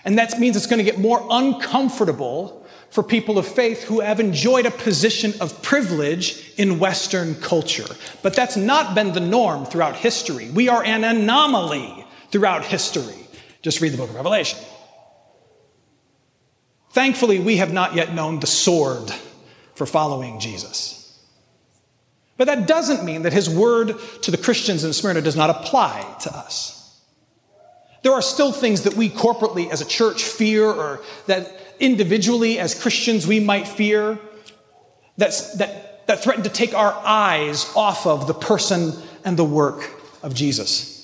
And 0.04 0.18
that 0.18 0.40
means 0.40 0.56
it's 0.56 0.66
going 0.66 0.84
to 0.84 0.90
get 0.90 0.98
more 0.98 1.24
uncomfortable 1.30 2.57
for 2.90 3.02
people 3.02 3.38
of 3.38 3.46
faith 3.46 3.82
who 3.84 4.00
have 4.00 4.18
enjoyed 4.18 4.66
a 4.66 4.70
position 4.70 5.34
of 5.40 5.62
privilege 5.62 6.52
in 6.56 6.78
Western 6.78 7.34
culture. 7.36 7.86
But 8.22 8.34
that's 8.34 8.56
not 8.56 8.94
been 8.94 9.12
the 9.12 9.20
norm 9.20 9.66
throughout 9.66 9.96
history. 9.96 10.50
We 10.50 10.68
are 10.68 10.82
an 10.82 11.04
anomaly 11.04 12.06
throughout 12.30 12.64
history. 12.64 13.28
Just 13.62 13.80
read 13.80 13.92
the 13.92 13.98
book 13.98 14.10
of 14.10 14.16
Revelation. 14.16 14.58
Thankfully, 16.90 17.38
we 17.38 17.58
have 17.58 17.72
not 17.72 17.94
yet 17.94 18.14
known 18.14 18.40
the 18.40 18.46
sword 18.46 19.12
for 19.74 19.86
following 19.86 20.40
Jesus. 20.40 20.94
But 22.38 22.46
that 22.46 22.66
doesn't 22.66 23.04
mean 23.04 23.22
that 23.22 23.32
his 23.32 23.50
word 23.50 23.94
to 24.22 24.30
the 24.30 24.38
Christians 24.38 24.84
in 24.84 24.92
Smyrna 24.92 25.20
does 25.20 25.36
not 25.36 25.50
apply 25.50 26.16
to 26.22 26.34
us. 26.34 26.74
There 28.02 28.12
are 28.12 28.22
still 28.22 28.52
things 28.52 28.82
that 28.82 28.94
we 28.94 29.10
corporately 29.10 29.68
as 29.70 29.80
a 29.80 29.84
church 29.84 30.22
fear, 30.22 30.64
or 30.64 31.00
that 31.26 31.67
individually 31.80 32.58
as 32.58 32.80
Christians 32.80 33.26
we 33.26 33.40
might 33.40 33.66
fear, 33.66 34.18
that's, 35.16 35.54
that, 35.54 36.06
that 36.06 36.22
threaten 36.22 36.44
to 36.44 36.50
take 36.50 36.74
our 36.74 36.92
eyes 37.04 37.70
off 37.76 38.06
of 38.06 38.26
the 38.26 38.34
person 38.34 38.92
and 39.24 39.36
the 39.36 39.44
work 39.44 39.90
of 40.22 40.34
Jesus. 40.34 40.98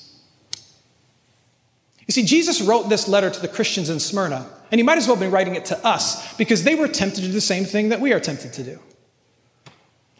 You 2.06 2.12
see, 2.12 2.24
Jesus 2.24 2.60
wrote 2.60 2.88
this 2.88 3.08
letter 3.08 3.30
to 3.30 3.40
the 3.40 3.48
Christians 3.48 3.88
in 3.88 3.98
Smyrna, 3.98 4.46
and 4.70 4.78
he 4.78 4.82
might 4.82 4.98
as 4.98 5.06
well 5.06 5.16
have 5.16 5.22
been 5.22 5.30
writing 5.30 5.54
it 5.54 5.66
to 5.66 5.86
us 5.86 6.36
because 6.36 6.64
they 6.64 6.74
were 6.74 6.88
tempted 6.88 7.22
to 7.22 7.26
do 7.26 7.32
the 7.32 7.40
same 7.40 7.64
thing 7.64 7.90
that 7.90 8.00
we 8.00 8.12
are 8.12 8.20
tempted 8.20 8.52
to 8.54 8.62
do. 8.62 8.78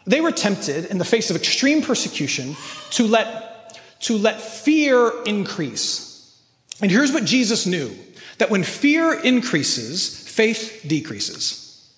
They 0.07 0.21
were 0.21 0.31
tempted 0.31 0.85
in 0.85 0.97
the 0.97 1.05
face 1.05 1.29
of 1.29 1.35
extreme 1.35 1.81
persecution 1.81 2.55
to 2.91 3.07
let, 3.07 3.79
to 4.01 4.17
let 4.17 4.39
fear 4.41 5.11
increase. 5.25 6.41
And 6.81 6.91
here's 6.91 7.11
what 7.11 7.25
Jesus 7.25 7.65
knew 7.65 7.91
that 8.37 8.49
when 8.49 8.63
fear 8.63 9.13
increases, 9.13 10.24
faith 10.35 10.83
decreases. 10.85 11.89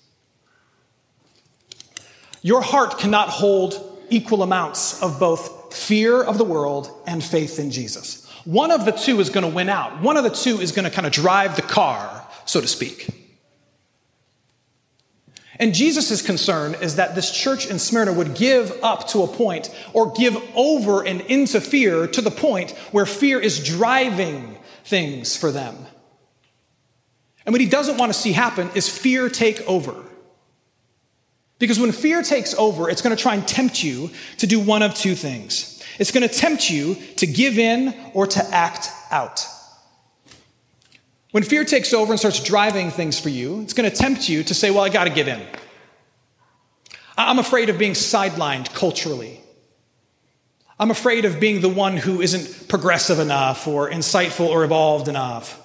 Your 2.40 2.62
heart 2.62 2.98
cannot 2.98 3.30
hold 3.30 3.98
equal 4.10 4.44
amounts 4.44 5.02
of 5.02 5.18
both 5.18 5.74
fear 5.74 6.22
of 6.22 6.38
the 6.38 6.44
world 6.44 6.88
and 7.04 7.22
faith 7.22 7.58
in 7.58 7.72
Jesus. 7.72 8.30
One 8.44 8.70
of 8.70 8.84
the 8.84 8.92
two 8.92 9.18
is 9.18 9.28
going 9.28 9.42
to 9.42 9.52
win 9.52 9.68
out. 9.68 10.00
One 10.02 10.16
of 10.16 10.22
the 10.22 10.30
two 10.30 10.60
is 10.60 10.70
going 10.70 10.84
to 10.84 10.90
kind 10.90 11.04
of 11.04 11.12
drive 11.12 11.56
the 11.56 11.62
car, 11.62 12.24
so 12.44 12.60
to 12.60 12.68
speak. 12.68 13.08
And 15.58 15.74
Jesus' 15.74 16.22
concern 16.22 16.76
is 16.80 16.94
that 16.94 17.16
this 17.16 17.32
church 17.32 17.66
in 17.66 17.80
Smyrna 17.80 18.12
would 18.12 18.36
give 18.36 18.70
up 18.84 19.08
to 19.08 19.24
a 19.24 19.26
point 19.26 19.74
or 19.92 20.12
give 20.12 20.40
over 20.54 21.04
and 21.04 21.22
into 21.22 21.60
fear 21.60 22.06
to 22.06 22.20
the 22.20 22.30
point 22.30 22.70
where 22.92 23.04
fear 23.04 23.40
is 23.40 23.64
driving 23.64 24.56
things 24.84 25.36
for 25.36 25.50
them. 25.50 25.74
And 27.48 27.54
what 27.54 27.62
he 27.62 27.66
doesn't 27.66 27.96
want 27.96 28.12
to 28.12 28.18
see 28.18 28.32
happen 28.32 28.68
is 28.74 28.90
fear 28.90 29.30
take 29.30 29.62
over. 29.62 29.94
Because 31.58 31.80
when 31.80 31.92
fear 31.92 32.22
takes 32.22 32.52
over, 32.52 32.90
it's 32.90 33.00
going 33.00 33.16
to 33.16 33.22
try 33.22 33.36
and 33.36 33.48
tempt 33.48 33.82
you 33.82 34.10
to 34.36 34.46
do 34.46 34.60
one 34.60 34.82
of 34.82 34.94
two 34.94 35.14
things. 35.14 35.82
It's 35.98 36.10
going 36.10 36.28
to 36.28 36.34
tempt 36.34 36.68
you 36.68 36.96
to 37.16 37.26
give 37.26 37.58
in 37.58 37.94
or 38.12 38.26
to 38.26 38.44
act 38.54 38.90
out. 39.10 39.46
When 41.30 41.42
fear 41.42 41.64
takes 41.64 41.94
over 41.94 42.12
and 42.12 42.18
starts 42.18 42.44
driving 42.44 42.90
things 42.90 43.18
for 43.18 43.30
you, 43.30 43.62
it's 43.62 43.72
going 43.72 43.90
to 43.90 43.96
tempt 43.96 44.28
you 44.28 44.42
to 44.42 44.52
say, 44.52 44.70
Well, 44.70 44.84
I 44.84 44.90
got 44.90 45.04
to 45.04 45.10
give 45.10 45.26
in. 45.26 45.40
I'm 47.16 47.38
afraid 47.38 47.70
of 47.70 47.78
being 47.78 47.92
sidelined 47.92 48.74
culturally. 48.74 49.40
I'm 50.78 50.90
afraid 50.90 51.24
of 51.24 51.40
being 51.40 51.62
the 51.62 51.70
one 51.70 51.96
who 51.96 52.20
isn't 52.20 52.68
progressive 52.68 53.18
enough 53.18 53.66
or 53.66 53.88
insightful 53.88 54.48
or 54.48 54.64
evolved 54.64 55.08
enough. 55.08 55.64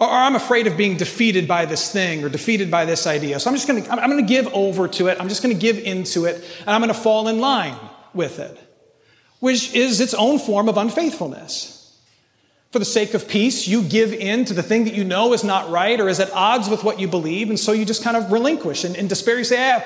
Or, 0.00 0.08
I'm 0.08 0.36
afraid 0.36 0.68
of 0.68 0.76
being 0.76 0.96
defeated 0.96 1.48
by 1.48 1.64
this 1.64 1.92
thing 1.92 2.22
or 2.22 2.28
defeated 2.28 2.70
by 2.70 2.84
this 2.84 3.06
idea. 3.06 3.40
So 3.40 3.50
I'm 3.50 3.56
just 3.56 3.66
going 3.66 3.82
to, 3.82 3.90
I'm 3.90 4.10
going 4.10 4.24
to 4.24 4.28
give 4.28 4.46
over 4.54 4.86
to 4.86 5.08
it. 5.08 5.20
I'm 5.20 5.28
just 5.28 5.42
going 5.42 5.54
to 5.54 5.60
give 5.60 5.78
into 5.78 6.24
it 6.26 6.36
and 6.60 6.70
I'm 6.70 6.80
going 6.80 6.94
to 6.94 7.00
fall 7.00 7.26
in 7.26 7.40
line 7.40 7.76
with 8.14 8.38
it, 8.38 8.56
which 9.40 9.74
is 9.74 10.00
its 10.00 10.14
own 10.14 10.38
form 10.38 10.68
of 10.68 10.76
unfaithfulness. 10.76 11.74
For 12.70 12.78
the 12.78 12.84
sake 12.84 13.14
of 13.14 13.26
peace, 13.26 13.66
you 13.66 13.82
give 13.82 14.12
in 14.12 14.44
to 14.44 14.54
the 14.54 14.62
thing 14.62 14.84
that 14.84 14.94
you 14.94 15.02
know 15.02 15.32
is 15.32 15.42
not 15.42 15.70
right 15.70 15.98
or 15.98 16.08
is 16.08 16.20
at 16.20 16.30
odds 16.32 16.68
with 16.68 16.84
what 16.84 17.00
you 17.00 17.08
believe, 17.08 17.48
and 17.48 17.58
so 17.58 17.72
you 17.72 17.86
just 17.86 18.04
kind 18.04 18.14
of 18.14 18.30
relinquish. 18.30 18.84
And 18.84 18.94
in 18.94 19.08
despair, 19.08 19.38
you 19.38 19.44
say, 19.44 19.72
ah, 19.74 19.82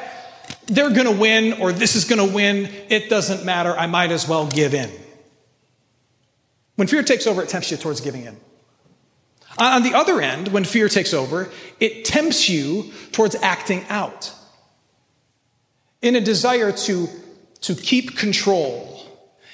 they're 0.66 0.90
going 0.90 1.07
to 1.07 1.16
win 1.16 1.54
or 1.54 1.73
this 1.73 1.95
is 1.95 2.04
going 2.04 2.28
to 2.28 2.35
win. 2.35 2.69
It 2.88 3.09
doesn't 3.09 3.45
matter. 3.45 3.78
I 3.78 3.87
might 3.87 4.11
as 4.11 4.28
well 4.28 4.49
give 4.49 4.75
in. 4.75 4.90
When 6.75 6.88
fear 6.88 7.04
takes 7.04 7.26
over, 7.28 7.42
it 7.42 7.49
tempts 7.49 7.71
you 7.71 7.76
towards 7.76 8.00
giving 8.00 8.25
in. 8.25 8.37
Uh, 9.59 9.64
on 9.64 9.82
the 9.82 9.94
other 9.94 10.21
end, 10.21 10.49
when 10.49 10.64
fear 10.64 10.88
takes 10.88 11.12
over, 11.12 11.50
it 11.78 12.04
tempts 12.04 12.49
you 12.49 12.90
towards 13.12 13.35
acting 13.37 13.85
out. 13.88 14.32
In 16.00 16.16
a 16.16 16.21
desire 16.21 16.73
to, 16.73 17.09
to 17.62 17.75
keep 17.75 18.16
control, 18.16 19.06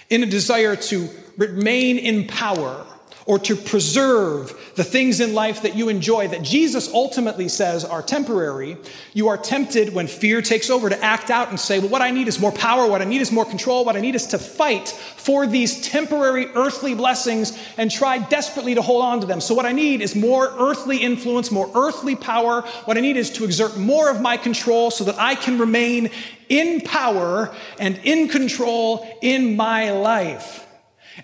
in 0.08 0.22
a 0.22 0.26
desire 0.26 0.76
to 0.76 1.08
remain 1.36 1.98
in 1.98 2.26
power, 2.26 2.86
or 3.28 3.38
to 3.38 3.54
preserve 3.54 4.58
the 4.74 4.82
things 4.82 5.20
in 5.20 5.34
life 5.34 5.60
that 5.60 5.76
you 5.76 5.90
enjoy 5.90 6.26
that 6.26 6.40
Jesus 6.40 6.92
ultimately 6.94 7.46
says 7.46 7.84
are 7.84 8.00
temporary, 8.00 8.78
you 9.12 9.28
are 9.28 9.36
tempted 9.36 9.92
when 9.92 10.06
fear 10.06 10.40
takes 10.40 10.70
over 10.70 10.88
to 10.88 11.04
act 11.04 11.30
out 11.30 11.50
and 11.50 11.60
say, 11.60 11.78
Well, 11.78 11.90
what 11.90 12.00
I 12.00 12.10
need 12.10 12.26
is 12.26 12.40
more 12.40 12.50
power, 12.50 12.88
what 12.88 13.02
I 13.02 13.04
need 13.04 13.20
is 13.20 13.30
more 13.30 13.44
control, 13.44 13.84
what 13.84 13.96
I 13.96 14.00
need 14.00 14.14
is 14.14 14.28
to 14.28 14.38
fight 14.38 14.88
for 14.88 15.46
these 15.46 15.82
temporary 15.82 16.46
earthly 16.54 16.94
blessings 16.94 17.56
and 17.76 17.90
try 17.90 18.16
desperately 18.16 18.74
to 18.74 18.80
hold 18.80 19.02
on 19.02 19.20
to 19.20 19.26
them. 19.26 19.42
So, 19.42 19.54
what 19.54 19.66
I 19.66 19.72
need 19.72 20.00
is 20.00 20.16
more 20.16 20.50
earthly 20.58 20.96
influence, 20.96 21.50
more 21.50 21.70
earthly 21.74 22.16
power. 22.16 22.62
What 22.86 22.96
I 22.96 23.00
need 23.00 23.18
is 23.18 23.28
to 23.32 23.44
exert 23.44 23.76
more 23.76 24.10
of 24.10 24.22
my 24.22 24.38
control 24.38 24.90
so 24.90 25.04
that 25.04 25.18
I 25.18 25.34
can 25.34 25.58
remain 25.58 26.08
in 26.48 26.80
power 26.80 27.54
and 27.78 28.00
in 28.04 28.28
control 28.28 29.06
in 29.20 29.54
my 29.54 29.90
life. 29.90 30.64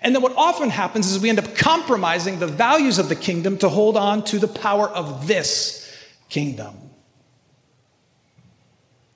And 0.05 0.13
then 0.13 0.21
what 0.21 0.35
often 0.37 0.69
happens 0.69 1.11
is 1.11 1.19
we 1.19 1.29
end 1.29 1.39
up 1.39 1.55
compromising 1.55 2.37
the 2.37 2.45
values 2.45 2.99
of 2.99 3.09
the 3.09 3.15
kingdom 3.15 3.57
to 3.57 3.69
hold 3.69 3.97
on 3.97 4.23
to 4.25 4.37
the 4.37 4.47
power 4.47 4.87
of 4.87 5.25
this 5.25 5.91
kingdom, 6.29 6.75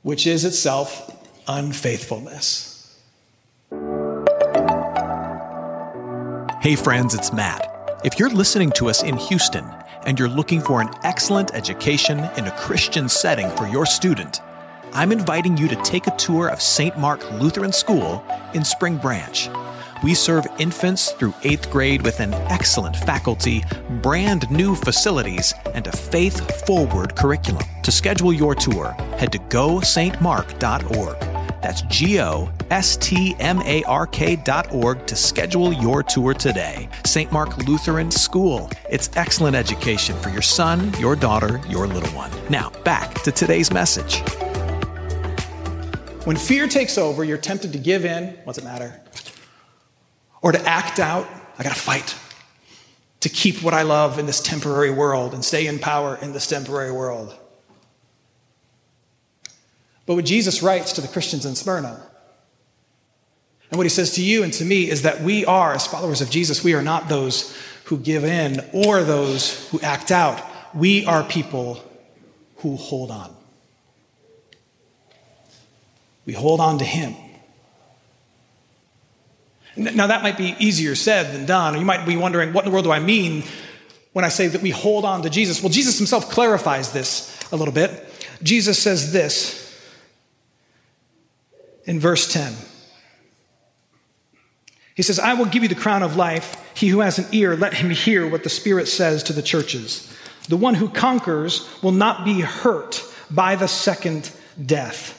which 0.02 0.26
is 0.26 0.46
itself 0.46 1.16
unfaithfulness. 1.48 3.00
Hey, 6.60 6.76
friends, 6.76 7.14
it's 7.14 7.32
Matt. 7.32 8.02
If 8.04 8.18
you're 8.18 8.32
listening 8.32 8.72
to 8.72 8.90
us 8.90 9.04
in 9.04 9.16
Houston 9.16 9.66
and 10.08 10.18
you're 10.18 10.28
looking 10.28 10.60
for 10.60 10.82
an 10.82 10.90
excellent 11.04 11.54
education 11.54 12.18
in 12.36 12.48
a 12.48 12.58
Christian 12.58 13.08
setting 13.08 13.52
for 13.52 13.68
your 13.68 13.86
student, 13.86 14.42
I'm 14.94 15.12
inviting 15.12 15.56
you 15.56 15.68
to 15.68 15.76
take 15.84 16.08
a 16.08 16.16
tour 16.18 16.48
of 16.50 16.64
St. 16.64 16.98
Mark 16.98 17.32
Lutheran 17.34 17.74
School 17.74 18.26
in 18.56 18.66
Spring 18.66 18.98
Branch. 18.98 19.50
We 20.02 20.14
serve 20.14 20.48
infants 20.60 21.12
through 21.12 21.34
eighth 21.44 21.70
grade 21.70 22.04
with 22.04 22.22
an 22.22 22.34
excellent 22.34 22.96
faculty, 22.96 23.64
brand 24.02 24.50
new 24.50 24.74
facilities, 24.76 25.54
and 25.74 25.86
a 25.88 25.92
faith 25.92 26.66
forward 26.66 27.16
curriculum. 27.18 27.64
To 27.84 27.92
schedule 27.92 28.32
your 28.32 28.56
tour, 28.56 28.92
head 29.18 29.34
to 29.34 29.40
gostmark.org. 29.40 31.20
That's 31.62 31.82
G 31.84 32.22
O 32.22 32.50
S 32.72 32.96
T 32.96 33.36
M 33.40 33.62
A 33.64 33.84
R 33.84 34.08
K 34.08 34.38
dot 34.38 34.72
org 34.74 35.06
to 35.08 35.16
schedule 35.18 35.74
your 35.74 36.02
tour 36.04 36.34
today. 36.34 36.88
St. 37.06 37.30
Mark 37.34 37.58
Lutheran 37.58 38.10
School. 38.10 38.70
It's 38.90 39.10
excellent 39.18 39.58
education 39.58 40.18
for 40.20 40.30
your 40.30 40.42
son, 40.42 40.94
your 40.98 41.18
daughter, 41.18 41.60
your 41.68 41.88
little 41.88 42.12
one. 42.16 42.32
Now, 42.50 42.70
back 42.86 43.16
to 43.24 43.32
today's 43.34 43.74
message. 43.74 44.22
When 46.24 46.38
fear 46.38 46.68
takes 46.68 46.98
over, 46.98 47.26
you're 47.26 47.38
tempted 47.38 47.74
to 47.74 47.80
give 47.80 48.06
in. 48.06 48.38
What's 48.46 48.58
it 48.58 48.64
matter? 48.64 49.02
Or 50.42 50.52
to 50.52 50.68
act 50.68 51.00
out. 51.00 51.28
I 51.58 51.64
got 51.64 51.74
to 51.74 51.80
fight 51.80 52.16
to 53.20 53.30
keep 53.30 53.62
what 53.62 53.74
I 53.74 53.82
love 53.82 54.18
in 54.18 54.26
this 54.26 54.42
temporary 54.42 54.92
world 54.92 55.34
and 55.34 55.44
stay 55.44 55.68
in 55.68 55.80
power 55.80 56.18
in 56.22 56.32
this 56.32 56.48
temporary 56.48 56.92
world. 56.92 57.36
But 60.06 60.16
what 60.16 60.26
Jesus 60.26 60.64
writes 60.64 60.94
to 60.94 61.02
the 61.02 61.08
Christians 61.08 61.46
in 61.46 61.56
Smyrna, 61.56 62.02
and 63.70 63.78
what 63.78 63.86
he 63.86 63.90
says 63.90 64.16
to 64.16 64.24
you 64.24 64.44
and 64.44 64.52
to 64.54 64.66
me 64.66 64.90
is 64.90 65.04
that 65.04 65.22
we 65.22 65.46
are, 65.46 65.74
as 65.74 65.86
followers 65.86 66.22
of 66.22 66.30
Jesus, 66.32 66.64
we 66.64 66.74
are 66.74 66.82
not 66.82 67.08
those 67.08 67.56
who 67.84 67.98
give 67.98 68.24
in 68.24 68.64
or 68.74 69.04
those 69.04 69.70
who 69.70 69.80
act 69.82 70.12
out. 70.12 70.44
We 70.74 71.06
are 71.06 71.24
people 71.24 71.84
who 72.58 72.76
hold 72.76 73.12
on. 73.12 73.36
We 76.26 76.34
hold 76.34 76.60
on 76.60 76.80
to 76.80 76.86
him. 76.86 77.16
Now, 79.80 80.08
that 80.08 80.24
might 80.24 80.38
be 80.38 80.56
easier 80.60 80.94
said 80.94 81.34
than 81.34 81.46
done. 81.46 81.80
You 81.80 81.86
might 81.86 82.06
be 82.06 82.18
wondering, 82.18 82.52
what 82.52 82.66
in 82.66 82.70
the 82.70 82.74
world 82.74 82.86
do 82.86 82.92
I 82.92 83.00
mean 83.00 83.44
when 84.12 84.26
I 84.26 84.30
say 84.30 84.48
that 84.48 84.62
we 84.62 84.72
hold 84.72 85.06
on 85.06 85.22
to 85.22 85.30
Jesus? 85.30 85.64
Well, 85.64 85.72
Jesus 85.72 85.98
himself 85.98 86.30
clarifies 86.30 86.92
this 86.92 87.40
a 87.52 87.56
little 87.56 87.74
bit. 87.74 88.06
Jesus 88.44 88.78
says 88.78 89.14
this 89.14 89.66
in 91.86 92.00
verse 92.00 92.32
10. 92.32 92.54
He 94.96 95.02
says, 95.02 95.18
I 95.18 95.34
will 95.36 95.46
give 95.46 95.64
you 95.64 95.70
the 95.70 95.76
crown 95.76 96.04
of 96.04 96.18
life. 96.18 96.62
He 96.76 96.90
who 96.90 97.00
has 97.00 97.18
an 97.18 97.26
ear, 97.32 97.56
let 97.56 97.74
him 97.74 97.90
hear 97.90 98.28
what 98.28 98.44
the 98.44 98.50
Spirit 98.50 98.88
says 98.90 99.24
to 99.24 99.34
the 99.34 99.42
churches. 99.42 100.14
The 100.50 100.58
one 100.58 100.76
who 100.76 100.90
conquers 100.90 101.70
will 101.82 101.94
not 101.94 102.26
be 102.26 102.42
hurt 102.42 103.04
by 103.32 103.56
the 103.56 103.68
second 103.68 104.32
death. 104.64 105.16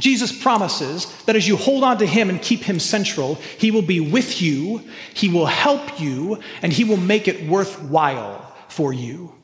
Jesus 0.00 0.32
promises 0.32 1.06
that 1.24 1.36
as 1.36 1.46
you 1.46 1.56
hold 1.56 1.84
on 1.84 1.98
to 1.98 2.06
him 2.06 2.30
and 2.30 2.40
keep 2.40 2.62
him 2.62 2.78
central, 2.80 3.34
he 3.58 3.70
will 3.70 3.82
be 3.82 4.00
with 4.00 4.40
you, 4.40 4.82
he 5.14 5.28
will 5.28 5.46
help 5.46 6.00
you, 6.00 6.40
and 6.62 6.72
he 6.72 6.84
will 6.84 6.96
make 6.96 7.28
it 7.28 7.46
worthwhile 7.46 8.54
for 8.68 8.92
you. 8.92 9.34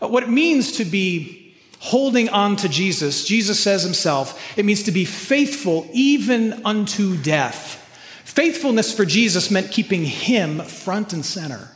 Uh, 0.00 0.08
what 0.08 0.22
it 0.22 0.28
means 0.28 0.72
to 0.72 0.84
be 0.84 1.56
holding 1.80 2.28
on 2.28 2.56
to 2.56 2.68
Jesus, 2.68 3.24
Jesus 3.24 3.58
says 3.58 3.82
himself, 3.82 4.58
it 4.58 4.64
means 4.64 4.84
to 4.84 4.92
be 4.92 5.04
faithful 5.04 5.88
even 5.92 6.64
unto 6.64 7.16
death. 7.16 7.76
Faithfulness 8.24 8.94
for 8.94 9.04
Jesus 9.04 9.50
meant 9.50 9.72
keeping 9.72 10.04
him 10.04 10.60
front 10.60 11.12
and 11.12 11.24
center. 11.24 11.70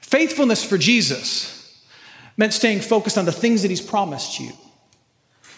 Faithfulness 0.00 0.64
for 0.64 0.76
Jesus 0.76 1.82
meant 2.36 2.52
staying 2.52 2.80
focused 2.80 3.16
on 3.16 3.24
the 3.24 3.32
things 3.32 3.62
that 3.62 3.70
he's 3.70 3.80
promised 3.80 4.40
you 4.40 4.52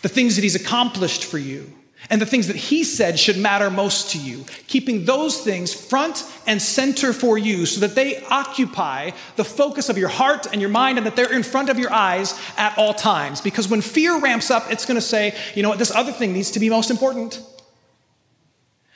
the 0.04 0.08
things 0.10 0.36
that 0.36 0.42
He's 0.42 0.54
accomplished 0.54 1.24
for 1.24 1.38
you, 1.38 1.72
and 2.10 2.20
the 2.20 2.26
things 2.26 2.48
that 2.48 2.56
He 2.56 2.84
said 2.84 3.18
should 3.18 3.38
matter 3.38 3.70
most 3.70 4.10
to 4.10 4.18
you. 4.18 4.44
Keeping 4.66 5.06
those 5.06 5.40
things 5.40 5.72
front 5.72 6.22
and 6.46 6.60
center 6.60 7.14
for 7.14 7.38
you 7.38 7.64
so 7.64 7.80
that 7.80 7.94
they 7.94 8.22
occupy 8.24 9.12
the 9.36 9.44
focus 9.44 9.88
of 9.88 9.96
your 9.96 10.10
heart 10.10 10.46
and 10.52 10.60
your 10.60 10.68
mind 10.68 10.98
and 10.98 11.06
that 11.06 11.16
they're 11.16 11.32
in 11.32 11.42
front 11.42 11.70
of 11.70 11.78
your 11.78 11.90
eyes 11.90 12.38
at 12.58 12.76
all 12.76 12.92
times. 12.92 13.40
Because 13.40 13.66
when 13.66 13.80
fear 13.80 14.20
ramps 14.20 14.50
up, 14.50 14.70
it's 14.70 14.84
going 14.84 14.96
to 14.96 15.06
say, 15.06 15.34
you 15.54 15.62
know 15.62 15.70
what, 15.70 15.78
this 15.78 15.90
other 15.90 16.12
thing 16.12 16.34
needs 16.34 16.50
to 16.50 16.60
be 16.60 16.68
most 16.68 16.90
important. 16.90 17.40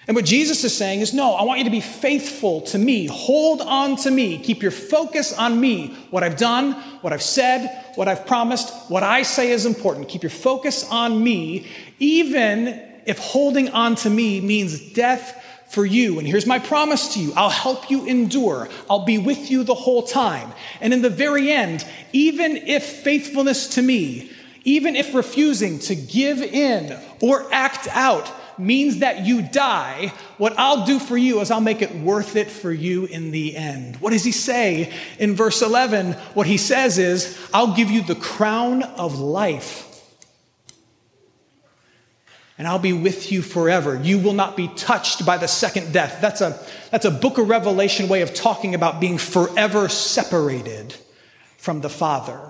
And 0.09 0.15
what 0.15 0.25
Jesus 0.25 0.65
is 0.65 0.75
saying 0.75 1.03
is, 1.03 1.13
no, 1.13 1.35
I 1.35 1.43
want 1.43 1.59
you 1.59 1.65
to 1.65 1.71
be 1.71 1.83
faithful 1.83 2.63
to 2.63 2.79
me. 2.79 3.05
Hold 3.07 3.61
on 3.61 3.95
to 3.97 4.11
me. 4.11 4.39
Keep 4.39 4.63
your 4.63 4.71
focus 4.71 5.35
on 5.35 5.61
me. 5.61 5.95
What 6.11 6.25
I've 6.25 6.39
done, 6.39 6.73
what 7.03 7.13
I've 7.13 7.23
said, 7.23 7.85
what 7.95 8.09
I've 8.09 8.27
promised, 8.27 8.73
what 8.91 9.03
I 9.03 9.23
say 9.23 9.51
is 9.51 9.67
important. 9.67 10.09
Keep 10.09 10.23
your 10.23 10.31
focus 10.31 10.89
on 10.91 11.23
me, 11.23 11.67
even 11.99 12.83
if 13.05 13.19
holding 13.19 13.69
on 13.69 13.97
to 13.97 14.09
me 14.09 14.41
means 14.41 14.81
death 14.95 15.45
for 15.69 15.85
you. 15.85 16.19
And 16.19 16.27
here's 16.27 16.47
my 16.47 16.59
promise 16.59 17.13
to 17.13 17.21
you 17.21 17.35
I'll 17.37 17.51
help 17.51 17.91
you 17.91 18.07
endure, 18.07 18.71
I'll 18.89 19.05
be 19.05 19.19
with 19.19 19.51
you 19.51 19.63
the 19.63 19.75
whole 19.75 20.05
time. 20.05 20.55
And 20.81 20.95
in 20.95 21.03
the 21.03 21.11
very 21.11 21.53
end, 21.53 21.85
even 22.15 22.57
if 22.57 22.83
faithfulness 22.83 23.69
to 23.75 23.83
me, 23.83 24.31
even 24.65 24.97
if 24.97 25.15
refusing 25.15 25.79
to 25.81 25.95
give 25.95 26.41
in 26.41 26.99
or 27.21 27.53
act 27.53 27.89
out 27.91 28.33
means 28.59 28.99
that 28.99 29.25
you 29.27 29.43
die, 29.43 30.13
what 30.37 30.55
I'll 30.59 30.85
do 30.85 30.99
for 30.99 31.17
you 31.17 31.41
is 31.41 31.51
I'll 31.51 31.61
make 31.61 31.83
it 31.83 31.95
worth 31.95 32.37
it 32.37 32.51
for 32.51 32.73
you 32.73 33.07
in 33.07 33.31
the 33.31 33.57
end. 33.57 33.97
What 33.97 34.11
does 34.11 34.25
he 34.25 34.33
say 34.33 34.93
in 35.19 35.35
verse 35.35 35.63
11? 35.63 36.13
What 36.35 36.47
he 36.47 36.57
says 36.57 36.99
is, 36.99 37.39
I'll 37.53 37.75
give 37.75 37.91
you 37.91 38.03
the 38.03 38.15
crown 38.15 38.83
of 38.83 39.19
life. 39.19 39.85
and 42.59 42.67
I'll 42.67 42.81
be 42.81 42.93
with 42.93 43.31
you 43.31 43.41
forever. 43.41 43.99
You 44.03 44.19
will 44.19 44.33
not 44.33 44.57
be 44.57 44.67
touched 44.69 45.25
by 45.25 45.39
the 45.39 45.47
second 45.47 45.93
death. 45.93 46.19
That's 46.21 46.41
a, 46.41 46.61
that's 46.91 47.05
a 47.05 47.11
book 47.11 47.39
of 47.39 47.49
Revelation 47.49 48.09
way 48.09 48.23
of 48.23 48.35
talking 48.35 48.75
about 48.75 49.01
being 49.01 49.17
forever 49.17 49.89
separated 49.89 50.95
from 51.57 51.81
the 51.81 51.89
Father. 51.89 52.41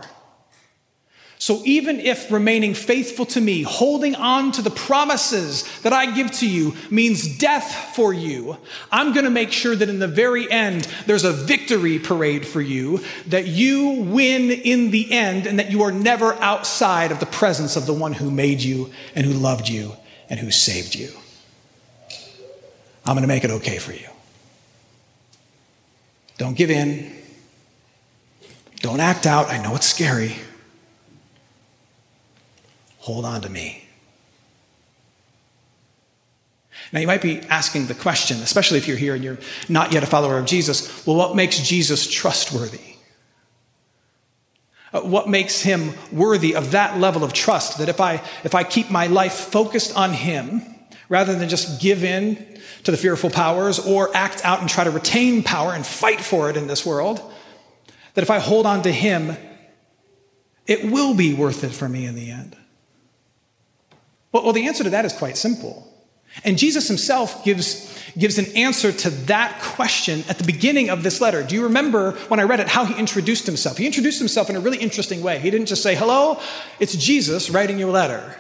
So 1.41 1.63
even 1.65 2.01
if 2.01 2.33
remaining 2.33 2.75
faithful 2.75 3.25
to 3.27 3.41
me, 3.41 3.63
holding 3.63 4.17
on 4.17 4.51
to 4.53 4.63
the 4.63 4.71
promises 4.71 5.65
that 5.83 5.93
I 5.93 6.11
give 6.11 6.33
to 6.33 6.49
you 6.49 6.75
means 6.91 7.39
death 7.39 7.95
for 7.95 8.13
you, 8.13 8.57
I'm 8.91 9.13
going 9.13 9.25
to 9.25 9.31
make 9.31 9.53
sure 9.53 9.77
that 9.77 9.89
in 9.89 10.01
the 10.01 10.09
very 10.09 10.51
end, 10.51 10.89
there's 11.07 11.23
a 11.23 11.33
victory 11.33 12.01
parade 12.01 12.45
for 12.45 12.61
you, 12.61 13.05
that 13.29 13.47
you 13.47 13.89
win 14.03 14.51
in 14.51 14.91
the 14.91 15.13
end, 15.13 15.47
and 15.47 15.61
that 15.61 15.71
you 15.71 15.83
are 15.83 15.93
never 15.93 16.35
outside 16.35 17.13
of 17.13 17.21
the 17.21 17.27
presence 17.27 17.77
of 17.77 17.87
the 17.87 17.95
one 17.95 18.15
who 18.15 18.33
made 18.33 18.61
you 18.61 18.91
and 19.15 19.25
who 19.25 19.33
loved 19.33 19.69
you 19.69 19.93
and 20.29 20.41
who 20.41 20.51
saved 20.51 20.97
you. 20.97 21.13
I'm 23.07 23.15
going 23.15 23.23
to 23.23 23.29
make 23.29 23.45
it 23.45 23.51
okay 23.53 23.79
for 23.79 23.93
you. 23.93 24.09
Don't 26.37 26.57
give 26.57 26.71
in. 26.71 27.13
Don't 28.81 29.01
act 29.01 29.25
out. 29.25 29.49
I 29.49 29.63
know 29.63 29.77
it's 29.77 29.87
scary. 29.87 30.35
Hold 33.09 33.25
on 33.25 33.41
to 33.41 33.49
me. 33.49 33.83
Now, 36.93 37.01
you 37.01 37.07
might 37.07 37.23
be 37.23 37.41
asking 37.49 37.87
the 37.87 37.95
question, 37.95 38.37
especially 38.43 38.77
if 38.77 38.87
you're 38.87 38.99
here 38.99 39.15
and 39.15 39.25
you're 39.25 39.39
not 39.67 39.95
yet 39.95 40.03
a 40.03 40.07
follower 40.07 40.37
of 40.37 40.45
Jesus 40.45 41.07
well, 41.07 41.17
what 41.17 41.35
makes 41.35 41.59
Jesus 41.59 42.07
trustworthy? 42.07 42.97
Uh, 44.93 45.01
what 45.01 45.27
makes 45.27 45.63
him 45.63 45.95
worthy 46.13 46.55
of 46.55 46.73
that 46.73 46.99
level 46.99 47.25
of 47.25 47.33
trust 47.33 47.79
that 47.79 47.89
if 47.89 47.99
I, 47.99 48.17
if 48.45 48.55
I 48.55 48.63
keep 48.63 48.91
my 48.91 49.07
life 49.07 49.33
focused 49.33 49.97
on 49.97 50.13
him, 50.13 50.61
rather 51.09 51.35
than 51.35 51.49
just 51.49 51.81
give 51.81 52.05
in 52.05 52.61
to 52.85 52.91
the 52.91 52.99
fearful 52.99 53.31
powers 53.31 53.79
or 53.79 54.15
act 54.15 54.45
out 54.45 54.61
and 54.61 54.69
try 54.69 54.85
to 54.85 54.91
retain 54.91 55.43
power 55.43 55.73
and 55.73 55.87
fight 55.87 56.21
for 56.21 56.51
it 56.51 56.59
in 56.59 56.67
this 56.67 56.85
world, 56.85 57.23
that 58.13 58.21
if 58.21 58.31
I 58.31 58.39
hold 58.39 58.67
on 58.67 58.83
to 58.83 58.93
him, 58.93 59.35
it 60.67 60.85
will 60.85 61.15
be 61.15 61.33
worth 61.33 61.65
it 61.65 61.73
for 61.73 61.89
me 61.89 62.05
in 62.05 62.15
the 62.15 62.31
end. 62.31 62.55
Well, 64.39 64.45
well, 64.45 64.53
the 64.53 64.69
answer 64.69 64.85
to 64.85 64.91
that 64.91 65.05
is 65.05 65.13
quite 65.13 65.37
simple. 65.37 65.85
And 66.45 66.57
Jesus 66.57 66.87
himself 66.87 67.45
gives, 67.45 68.01
gives 68.17 68.39
an 68.39 68.47
answer 68.57 68.93
to 68.93 69.11
that 69.27 69.61
question 69.61 70.23
at 70.29 70.39
the 70.39 70.45
beginning 70.45 70.91
of 70.91 71.03
this 71.03 71.21
letter. 71.21 71.43
Do 71.43 71.57
you 71.57 71.65
remember 71.65 72.13
when 72.29 72.39
I 72.39 72.45
read 72.45 72.61
it 72.61 72.69
how 72.69 72.85
he 72.85 72.97
introduced 72.97 73.47
himself? 73.47 73.79
He 73.79 73.87
introduced 73.87 74.21
himself 74.21 74.49
in 74.49 74.55
a 74.55 74.61
really 74.61 74.79
interesting 74.79 75.23
way. 75.23 75.41
He 75.41 75.51
didn't 75.51 75.67
just 75.67 75.83
say, 75.83 75.97
Hello, 75.97 76.41
it's 76.79 76.95
Jesus 76.95 77.51
writing 77.51 77.81
you 77.81 77.91
a 77.91 77.91
letter. 77.91 78.37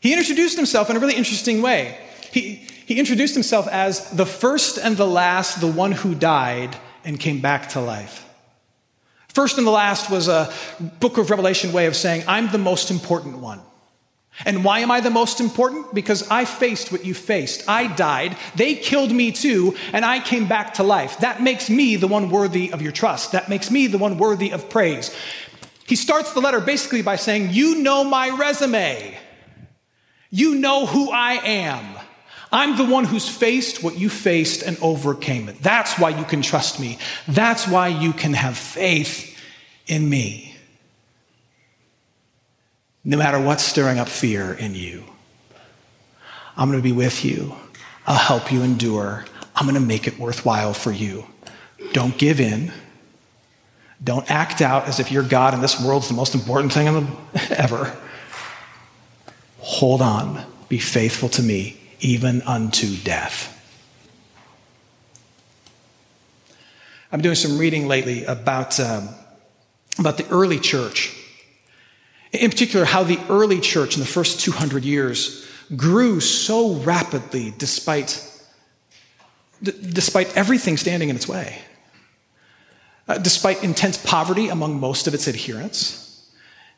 He 0.00 0.12
introduced 0.12 0.56
himself 0.56 0.90
in 0.90 0.96
a 0.96 1.00
really 1.00 1.14
interesting 1.14 1.62
way. 1.62 1.96
He, 2.30 2.56
he 2.84 2.98
introduced 2.98 3.32
himself 3.32 3.66
as 3.68 4.10
the 4.10 4.26
first 4.26 4.76
and 4.76 4.98
the 4.98 5.06
last, 5.06 5.62
the 5.62 5.66
one 5.66 5.92
who 5.92 6.14
died 6.14 6.76
and 7.06 7.18
came 7.18 7.40
back 7.40 7.70
to 7.70 7.80
life. 7.80 8.28
First 9.28 9.56
and 9.56 9.66
the 9.66 9.70
last 9.70 10.10
was 10.10 10.28
a 10.28 10.52
book 11.00 11.16
of 11.16 11.30
Revelation 11.30 11.72
way 11.72 11.86
of 11.86 11.96
saying, 11.96 12.24
I'm 12.28 12.52
the 12.52 12.58
most 12.58 12.90
important 12.90 13.38
one. 13.38 13.62
And 14.44 14.64
why 14.64 14.80
am 14.80 14.90
I 14.90 15.00
the 15.00 15.10
most 15.10 15.40
important? 15.40 15.94
Because 15.94 16.28
I 16.28 16.44
faced 16.44 16.90
what 16.90 17.04
you 17.04 17.14
faced. 17.14 17.68
I 17.68 17.86
died, 17.86 18.36
they 18.56 18.74
killed 18.74 19.12
me 19.12 19.30
too, 19.30 19.76
and 19.92 20.04
I 20.04 20.20
came 20.20 20.48
back 20.48 20.74
to 20.74 20.82
life. 20.82 21.18
That 21.18 21.42
makes 21.42 21.68
me 21.68 21.96
the 21.96 22.08
one 22.08 22.30
worthy 22.30 22.72
of 22.72 22.82
your 22.82 22.92
trust. 22.92 23.32
That 23.32 23.48
makes 23.48 23.70
me 23.70 23.86
the 23.86 23.98
one 23.98 24.18
worthy 24.18 24.50
of 24.50 24.70
praise. 24.70 25.14
He 25.86 25.96
starts 25.96 26.32
the 26.32 26.40
letter 26.40 26.60
basically 26.60 27.02
by 27.02 27.16
saying, 27.16 27.50
You 27.50 27.76
know 27.76 28.04
my 28.04 28.30
resume. 28.30 29.18
You 30.30 30.54
know 30.54 30.86
who 30.86 31.10
I 31.10 31.34
am. 31.34 31.84
I'm 32.50 32.76
the 32.76 32.84
one 32.84 33.04
who's 33.04 33.28
faced 33.28 33.82
what 33.82 33.98
you 33.98 34.08
faced 34.08 34.62
and 34.62 34.78
overcame 34.80 35.48
it. 35.48 35.62
That's 35.62 35.98
why 35.98 36.10
you 36.10 36.24
can 36.24 36.42
trust 36.42 36.80
me. 36.80 36.98
That's 37.28 37.68
why 37.68 37.88
you 37.88 38.12
can 38.12 38.32
have 38.32 38.56
faith 38.56 39.38
in 39.86 40.08
me 40.08 40.51
no 43.04 43.16
matter 43.16 43.40
what's 43.40 43.64
stirring 43.64 43.98
up 43.98 44.08
fear 44.08 44.52
in 44.54 44.74
you. 44.74 45.04
I'm 46.56 46.68
going 46.68 46.78
to 46.78 46.82
be 46.82 46.92
with 46.92 47.24
you. 47.24 47.54
I'll 48.06 48.16
help 48.16 48.52
you 48.52 48.62
endure. 48.62 49.24
I'm 49.56 49.66
going 49.66 49.80
to 49.80 49.86
make 49.86 50.06
it 50.06 50.18
worthwhile 50.18 50.74
for 50.74 50.92
you. 50.92 51.26
Don't 51.92 52.16
give 52.16 52.40
in. 52.40 52.72
Don't 54.02 54.28
act 54.30 54.60
out 54.60 54.88
as 54.88 55.00
if 55.00 55.12
you're 55.12 55.22
God 55.22 55.54
and 55.54 55.62
this 55.62 55.80
world's 55.80 56.08
the 56.08 56.14
most 56.14 56.34
important 56.34 56.72
thing 56.72 56.86
the, 56.86 57.06
ever. 57.58 57.96
Hold 59.58 60.02
on. 60.02 60.44
Be 60.68 60.78
faithful 60.78 61.28
to 61.30 61.42
me, 61.42 61.78
even 62.00 62.42
unto 62.42 62.96
death. 62.96 63.48
I'm 67.12 67.20
doing 67.20 67.34
some 67.34 67.58
reading 67.58 67.88
lately 67.88 68.24
about, 68.24 68.80
um, 68.80 69.10
about 69.98 70.16
the 70.16 70.26
early 70.30 70.58
church 70.58 71.14
in 72.32 72.50
particular, 72.50 72.84
how 72.84 73.02
the 73.02 73.20
early 73.28 73.60
church 73.60 73.94
in 73.94 74.00
the 74.00 74.06
first 74.06 74.40
200 74.40 74.84
years 74.84 75.46
grew 75.76 76.20
so 76.20 76.74
rapidly 76.76 77.52
despite, 77.58 78.26
d- 79.62 79.72
despite 79.92 80.34
everything 80.36 80.76
standing 80.76 81.10
in 81.10 81.16
its 81.16 81.28
way. 81.28 81.58
Uh, 83.08 83.18
despite 83.18 83.62
intense 83.62 83.98
poverty 83.98 84.48
among 84.48 84.78
most 84.78 85.06
of 85.06 85.14
its 85.14 85.28
adherents, 85.28 86.30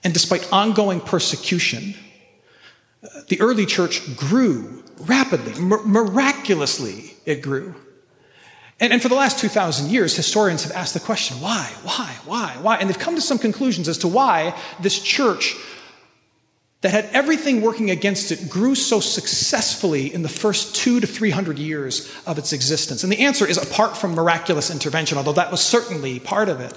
and 0.03 0.13
despite 0.13 0.51
ongoing 0.53 1.01
persecution, 1.01 1.95
uh, 3.03 3.21
the 3.29 3.41
early 3.41 3.67
church 3.67 4.17
grew 4.17 4.83
rapidly, 5.01 5.61
mir- 5.61 5.85
miraculously, 5.85 7.15
it 7.27 7.43
grew. 7.43 7.75
And, 8.81 8.93
and 8.93 9.01
for 9.01 9.09
the 9.09 9.15
last 9.15 9.39
2,000 9.39 9.91
years, 9.91 10.17
historians 10.17 10.65
have 10.65 10.73
asked 10.73 10.95
the 10.95 11.01
question 11.01 11.41
why, 11.41 11.73
why, 11.83 12.17
why, 12.25 12.57
why? 12.61 12.77
And 12.77 12.89
they've 12.89 12.99
come 12.99 13.15
to 13.15 13.21
some 13.21 13.39
conclusions 13.39 13.89
as 13.89 13.99
to 13.99 14.09
why 14.09 14.59
this 14.81 15.01
church 15.01 15.57
that 16.81 16.91
had 16.91 17.09
everything 17.13 17.63
working 17.63 17.91
against 17.91 18.31
it 18.31 18.51
grew 18.51 18.75
so 18.75 19.01
successfully 19.01 20.13
in 20.13 20.21
the 20.23 20.29
first 20.29 20.75
two 20.75 21.01
to 21.01 21.07
300 21.07 21.59
years 21.59 22.13
of 22.27 22.37
its 22.37 22.53
existence. 22.53 23.03
And 23.03 23.11
the 23.11 23.21
answer 23.21 23.47
is 23.47 23.57
apart 23.57 23.97
from 23.97 24.15
miraculous 24.15 24.71
intervention, 24.71 25.17
although 25.17 25.33
that 25.33 25.51
was 25.51 25.63
certainly 25.63 26.21
part 26.21 26.51
of 26.51 26.61
it. 26.61 26.77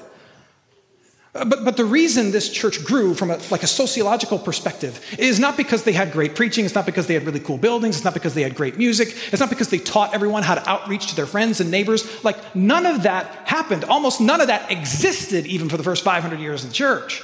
Uh, 1.38 1.46
but, 1.46 1.64
but 1.64 1.78
the 1.78 1.86
reason 1.86 2.32
this 2.32 2.50
church 2.50 2.84
grew 2.84 3.14
from 3.14 3.30
a, 3.30 3.40
like 3.52 3.64
a 3.64 3.68
sociological 3.68 4.40
perspective 4.40 5.00
is 5.20 5.40
not 5.40 5.56
because 5.56 5.84
they 5.84 5.92
had 5.92 6.12
great 6.12 6.36
preaching, 6.36 6.66
it's 6.66 6.76
not 6.76 6.86
because 6.86 7.06
they 7.08 7.14
had 7.14 7.26
really 7.26 7.40
cool 7.40 7.58
buildings, 7.58 7.96
it's 7.96 8.06
not 8.06 8.14
because 8.14 8.34
they 8.34 8.42
had 8.42 8.56
great 8.56 8.78
music, 8.78 9.10
it's 9.32 9.40
not 9.40 9.50
because 9.50 9.70
they 9.70 9.78
taught 9.78 10.14
everyone 10.14 10.44
how 10.44 10.56
to 10.56 10.70
outreach 10.70 11.08
to 11.08 11.16
their 11.16 11.26
friends 11.26 11.60
and 11.62 11.70
neighbors. 11.70 12.24
Like 12.24 12.56
none 12.56 12.86
of 12.86 13.04
that 13.04 13.26
happened. 13.48 13.84
Almost 13.86 14.20
none 14.20 14.42
of 14.42 14.48
that 14.48 14.72
existed 14.72 15.46
even 15.46 15.70
for 15.70 15.78
the 15.78 15.84
first 15.84 16.04
500 16.04 16.40
years 16.40 16.64
of 16.64 16.72
the 16.72 16.76
church. 16.76 17.24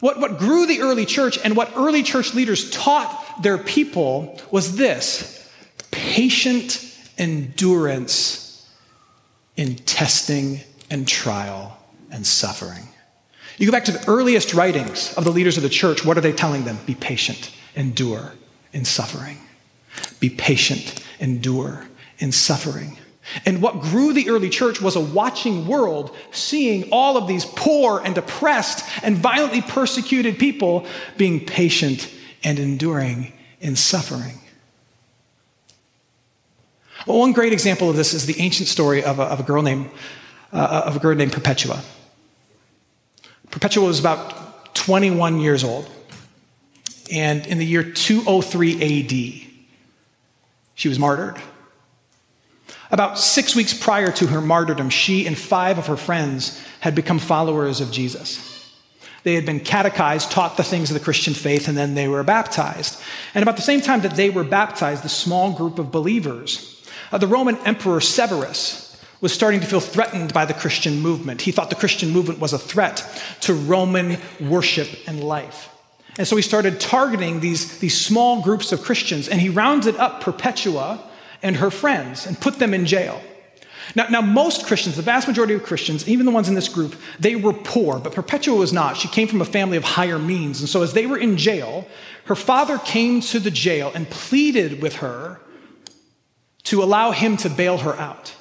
What, 0.00 0.18
what 0.18 0.38
grew 0.38 0.66
the 0.66 0.80
early 0.80 1.06
church 1.06 1.38
and 1.42 1.56
what 1.56 1.72
early 1.76 2.02
church 2.02 2.34
leaders 2.34 2.70
taught 2.70 3.42
their 3.42 3.56
people 3.56 4.38
was 4.50 4.76
this 4.76 5.48
patient 5.90 6.84
endurance 7.18 8.68
in 9.56 9.76
testing 9.76 10.60
and 10.90 11.06
trial 11.06 11.78
and 12.12 12.26
suffering. 12.26 12.86
You 13.58 13.66
go 13.66 13.72
back 13.72 13.84
to 13.86 13.92
the 13.92 14.04
earliest 14.08 14.54
writings 14.54 15.14
of 15.14 15.24
the 15.24 15.30
leaders 15.30 15.56
of 15.56 15.62
the 15.62 15.68
church, 15.68 16.04
what 16.04 16.16
are 16.16 16.20
they 16.20 16.32
telling 16.32 16.64
them? 16.64 16.78
Be 16.86 16.94
patient, 16.94 17.52
endure 17.74 18.32
in 18.72 18.84
suffering. 18.84 19.38
Be 20.20 20.30
patient, 20.30 21.04
endure 21.18 21.86
in 22.18 22.32
suffering. 22.32 22.96
And 23.46 23.62
what 23.62 23.80
grew 23.80 24.12
the 24.12 24.30
early 24.30 24.50
church 24.50 24.80
was 24.80 24.96
a 24.96 25.00
watching 25.00 25.66
world 25.66 26.16
seeing 26.32 26.90
all 26.90 27.16
of 27.16 27.28
these 27.28 27.44
poor 27.44 28.00
and 28.04 28.16
oppressed 28.18 28.84
and 29.02 29.16
violently 29.16 29.62
persecuted 29.62 30.38
people 30.38 30.86
being 31.16 31.44
patient 31.44 32.12
and 32.42 32.58
enduring 32.58 33.32
in 33.60 33.76
suffering. 33.76 34.40
Well, 37.06 37.18
one 37.18 37.32
great 37.32 37.52
example 37.52 37.90
of 37.90 37.96
this 37.96 38.14
is 38.14 38.26
the 38.26 38.40
ancient 38.40 38.68
story 38.68 39.04
of 39.04 39.18
a, 39.18 39.24
of 39.24 39.40
a 39.40 39.42
girl 39.42 39.62
named 39.62 39.90
uh, 40.52 40.82
of 40.86 40.96
a 40.96 40.98
girl 40.98 41.14
named 41.14 41.32
Perpetua. 41.32 41.82
Perpetua 43.52 43.86
was 43.86 44.00
about 44.00 44.74
21 44.74 45.38
years 45.38 45.62
old. 45.62 45.88
And 47.12 47.46
in 47.46 47.58
the 47.58 47.66
year 47.66 47.84
203 47.84 48.74
AD, 48.74 49.48
she 50.74 50.88
was 50.88 50.98
martyred. 50.98 51.36
About 52.90 53.18
six 53.18 53.54
weeks 53.54 53.72
prior 53.72 54.10
to 54.12 54.26
her 54.26 54.40
martyrdom, 54.40 54.90
she 54.90 55.26
and 55.26 55.36
five 55.36 55.78
of 55.78 55.86
her 55.86 55.96
friends 55.96 56.60
had 56.80 56.94
become 56.94 57.18
followers 57.18 57.80
of 57.80 57.92
Jesus. 57.92 58.48
They 59.22 59.34
had 59.34 59.46
been 59.46 59.60
catechized, 59.60 60.30
taught 60.30 60.56
the 60.56 60.64
things 60.64 60.90
of 60.90 60.94
the 60.94 61.04
Christian 61.04 61.34
faith, 61.34 61.68
and 61.68 61.76
then 61.76 61.94
they 61.94 62.08
were 62.08 62.22
baptized. 62.22 63.00
And 63.34 63.42
about 63.42 63.56
the 63.56 63.62
same 63.62 63.80
time 63.80 64.00
that 64.00 64.16
they 64.16 64.30
were 64.30 64.44
baptized, 64.44 65.04
the 65.04 65.08
small 65.08 65.52
group 65.52 65.78
of 65.78 65.92
believers, 65.92 66.84
uh, 67.12 67.18
the 67.18 67.26
Roman 67.26 67.56
Emperor 67.58 68.00
Severus, 68.00 68.81
was 69.22 69.32
starting 69.32 69.60
to 69.60 69.66
feel 69.66 69.80
threatened 69.80 70.34
by 70.34 70.44
the 70.44 70.52
Christian 70.52 71.00
movement. 71.00 71.40
He 71.40 71.52
thought 71.52 71.70
the 71.70 71.76
Christian 71.76 72.10
movement 72.10 72.40
was 72.40 72.52
a 72.52 72.58
threat 72.58 73.08
to 73.42 73.54
Roman 73.54 74.18
worship 74.40 74.88
and 75.06 75.22
life. 75.24 75.70
And 76.18 76.28
so 76.28 76.36
he 76.36 76.42
started 76.42 76.78
targeting 76.78 77.40
these, 77.40 77.78
these 77.78 77.98
small 77.98 78.42
groups 78.42 78.72
of 78.72 78.82
Christians, 78.82 79.28
and 79.28 79.40
he 79.40 79.48
rounded 79.48 79.96
up 79.96 80.20
Perpetua 80.20 81.08
and 81.42 81.56
her 81.56 81.70
friends 81.70 82.26
and 82.26 82.38
put 82.38 82.58
them 82.58 82.74
in 82.74 82.84
jail. 82.84 83.22
Now, 83.94 84.06
now, 84.08 84.20
most 84.20 84.66
Christians, 84.66 84.96
the 84.96 85.02
vast 85.02 85.28
majority 85.28 85.54
of 85.54 85.62
Christians, 85.62 86.08
even 86.08 86.26
the 86.26 86.32
ones 86.32 86.48
in 86.48 86.54
this 86.54 86.68
group, 86.68 86.94
they 87.18 87.34
were 87.36 87.52
poor, 87.52 87.98
but 87.98 88.14
Perpetua 88.14 88.56
was 88.56 88.72
not. 88.72 88.96
She 88.96 89.08
came 89.08 89.28
from 89.28 89.40
a 89.40 89.44
family 89.44 89.76
of 89.76 89.84
higher 89.84 90.18
means. 90.18 90.60
And 90.60 90.68
so, 90.68 90.82
as 90.82 90.92
they 90.92 91.06
were 91.06 91.18
in 91.18 91.36
jail, 91.36 91.86
her 92.26 92.36
father 92.36 92.78
came 92.78 93.20
to 93.22 93.40
the 93.40 93.50
jail 93.50 93.90
and 93.94 94.08
pleaded 94.08 94.80
with 94.82 94.96
her 94.96 95.40
to 96.64 96.82
allow 96.82 97.10
him 97.10 97.36
to 97.38 97.50
bail 97.50 97.78
her 97.78 97.94
out. 97.94 98.34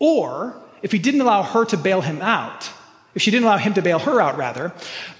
Or, 0.00 0.60
if 0.82 0.90
he 0.90 0.98
didn't 0.98 1.20
allow 1.20 1.44
her 1.44 1.64
to 1.66 1.76
bail 1.76 2.00
him 2.00 2.20
out, 2.20 2.68
if 3.14 3.22
she 3.22 3.30
didn't 3.30 3.44
allow 3.44 3.58
him 3.58 3.74
to 3.74 3.82
bail 3.82 4.00
her 4.00 4.20
out, 4.20 4.36
rather, 4.36 4.72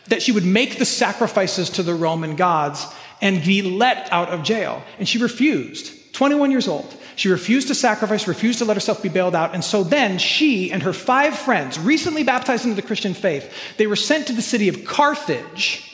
that 0.09 0.23
she 0.23 0.33
would 0.33 0.45
make 0.45 0.79
the 0.79 0.85
sacrifices 0.85 1.71
to 1.71 1.83
the 1.85 1.95
Roman 1.95 2.35
gods 2.35 2.87
and 3.21 3.45
be 3.45 3.63
let 3.63 4.13
out 4.13 4.31
of 4.31 4.43
jail. 4.43 4.83
And 4.99 5.09
she 5.09 5.19
refused, 5.19 6.15
21 6.15 6.51
years 6.51 6.67
old. 6.67 6.97
She 7.17 7.29
refused 7.29 7.69
to 7.69 7.75
sacrifice, 7.75 8.27
refused 8.27 8.61
to 8.61 8.65
let 8.65 8.77
herself 8.77 9.03
be 9.03 9.09
bailed 9.09 9.35
out. 9.35 9.55
And 9.55 9.63
so 9.63 9.85
then 9.85 10.19
she 10.19 10.73
and 10.73 10.83
her 10.83 10.93
five 10.93 11.37
friends, 11.37 11.79
recently 11.79 12.25
baptized 12.25 12.65
into 12.65 12.77
the 12.77 12.87
Christian 12.87 13.13
faith, 13.13 13.53
they 13.77 13.87
were 13.87 13.97
sent 13.97 14.29
to 14.29 14.33
the 14.33 14.43
city 14.43 14.69
of 14.69 14.85
Carthage. 14.85 15.87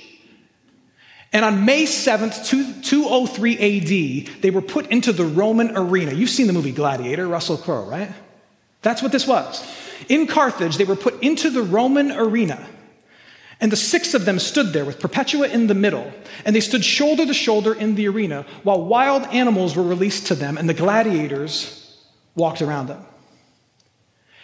And 1.33 1.45
on 1.45 1.65
May 1.65 1.85
7th, 1.85 2.47
203 2.85 3.55
AD, 3.55 4.43
they 4.43 4.51
were 4.51 4.63
put 4.63 4.87
into 4.89 5.13
the 5.13 5.25
Roman 5.25 5.77
arena. 5.77 6.13
You've 6.13 6.31
seen 6.31 6.47
the 6.47 6.53
movie 6.53 6.73
Gladiator, 6.73 7.27
Russell 7.27 7.57
Crowe, 7.57 7.85
right? 7.85 8.11
That's 8.87 9.03
what 9.03 9.11
this 9.11 9.27
was. 9.27 9.67
In 10.09 10.29
Carthage, 10.29 10.77
they 10.77 10.85
were 10.85 10.95
put 10.95 11.21
into 11.21 11.51
the 11.51 11.61
Roman 11.65 12.13
arena. 12.13 12.65
And 13.61 13.73
the 13.73 13.77
six 13.77 14.15
of 14.15 14.25
them 14.25 14.39
stood 14.39 14.73
there 14.73 14.85
with 14.85 15.01
Perpetua 15.01 15.49
in 15.49 15.67
the 15.67 15.75
middle, 15.75 16.13
and 16.45 16.55
they 16.55 16.61
stood 16.61 16.85
shoulder 16.85 17.27
to 17.27 17.35
shoulder 17.35 17.75
in 17.75 17.97
the 17.97 18.07
arena 18.07 18.47
while 18.63 18.85
wild 18.85 19.25
animals 19.33 19.75
were 19.75 19.83
released 19.83 20.29
to 20.29 20.37
them 20.37 20.57
and 20.57 20.69
the 20.69 20.75
gladiators 20.75 21.99
walked 22.37 22.63
around 22.63 22.87
them. 22.87 23.05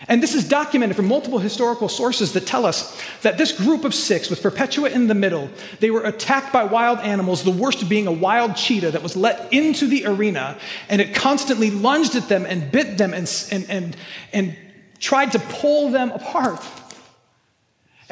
And 0.08 0.22
this 0.22 0.34
is 0.34 0.48
documented 0.48 0.96
from 0.96 1.06
multiple 1.06 1.38
historical 1.38 1.88
sources 1.88 2.32
that 2.32 2.46
tell 2.46 2.66
us 2.66 3.00
that 3.22 3.38
this 3.38 3.52
group 3.52 3.84
of 3.84 3.94
six, 3.94 4.28
with 4.28 4.42
Perpetua 4.42 4.90
in 4.90 5.06
the 5.06 5.14
middle, 5.14 5.48
they 5.80 5.90
were 5.90 6.02
attacked 6.02 6.52
by 6.52 6.64
wild 6.64 6.98
animals, 7.00 7.44
the 7.44 7.50
worst 7.50 7.88
being 7.88 8.06
a 8.06 8.12
wild 8.12 8.56
cheetah 8.56 8.90
that 8.90 9.02
was 9.02 9.16
let 9.16 9.52
into 9.52 9.86
the 9.86 10.06
arena, 10.06 10.58
and 10.88 11.00
it 11.00 11.14
constantly 11.14 11.70
lunged 11.70 12.16
at 12.16 12.28
them 12.28 12.44
and 12.46 12.70
bit 12.72 12.98
them 12.98 13.14
and, 13.14 13.30
and, 13.52 13.70
and, 13.70 13.96
and 14.32 14.56
tried 14.98 15.32
to 15.32 15.38
pull 15.38 15.90
them 15.90 16.10
apart. 16.10 16.60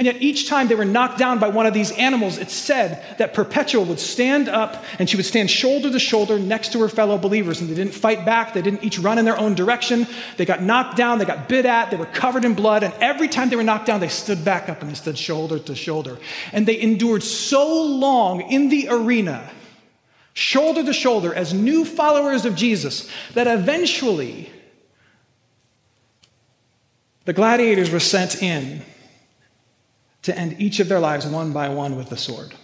And 0.01 0.07
yet, 0.07 0.23
each 0.23 0.49
time 0.49 0.69
they 0.69 0.75
were 0.75 0.87
knocked 0.87 1.19
down 1.19 1.41
by 1.41 1.49
one 1.49 1.67
of 1.67 1.75
these 1.75 1.93
animals, 1.93 2.39
it 2.39 2.51
said 2.51 3.05
that 3.19 3.35
Perpetua 3.35 3.85
would 3.85 4.01
stand 4.01 4.49
up 4.49 4.83
and 4.99 5.11
she 5.11 5.19
would 5.19 5.27
stand 5.27 5.51
shoulder 5.51 5.93
to 5.93 5.99
shoulder 5.99 6.39
next 6.39 6.73
to 6.73 6.81
her 6.81 6.89
fellow 6.89 7.19
believers. 7.19 7.61
And 7.61 7.69
they 7.69 7.75
didn't 7.75 7.93
fight 7.93 8.25
back, 8.25 8.55
they 8.55 8.63
didn't 8.63 8.83
each 8.83 8.99
run 8.99 9.19
in 9.19 9.27
their 9.27 9.37
own 9.37 9.55
direction. 9.55 10.07
They 10.39 10.47
got 10.47 10.63
knocked 10.63 10.97
down, 10.97 11.19
they 11.19 11.27
got 11.27 11.51
bit 11.51 11.67
at, 11.67 11.91
they 11.91 11.99
were 11.99 12.07
covered 12.07 12.47
in 12.47 12.55
blood. 12.55 12.83
And 12.83 12.95
every 12.95 13.29
time 13.29 13.51
they 13.51 13.57
were 13.57 13.63
knocked 13.63 13.85
down, 13.85 14.01
they 14.01 14.09
stood 14.09 14.43
back 14.43 14.71
up 14.71 14.81
and 14.81 14.91
they 14.91 14.95
stood 14.95 15.19
shoulder 15.19 15.59
to 15.59 15.75
shoulder. 15.75 16.17
And 16.55 16.67
they 16.67 16.81
endured 16.81 17.23
so 17.23 17.83
long 17.83 18.41
in 18.41 18.71
the 18.71 18.89
arena, 18.89 19.51
shoulder 20.33 20.83
to 20.83 20.95
shoulder, 20.95 21.35
as 21.35 21.53
new 21.53 21.85
followers 21.85 22.47
of 22.47 22.57
Jesus, 22.57 23.07
that 23.35 23.47
eventually 23.47 24.51
the 27.27 27.35
gladiators 27.35 27.91
were 27.91 28.01
sent 28.01 28.43
in 28.43 28.81
to 30.23 30.37
end 30.37 30.57
each 30.59 30.81
of 30.81 30.89
their 30.89 31.01
lives 31.01 31.27
one 31.27 31.53
by 31.53 31.69
one 31.69 31.97
with 31.97 32.11
the 32.11 32.17
sword. 32.17 32.55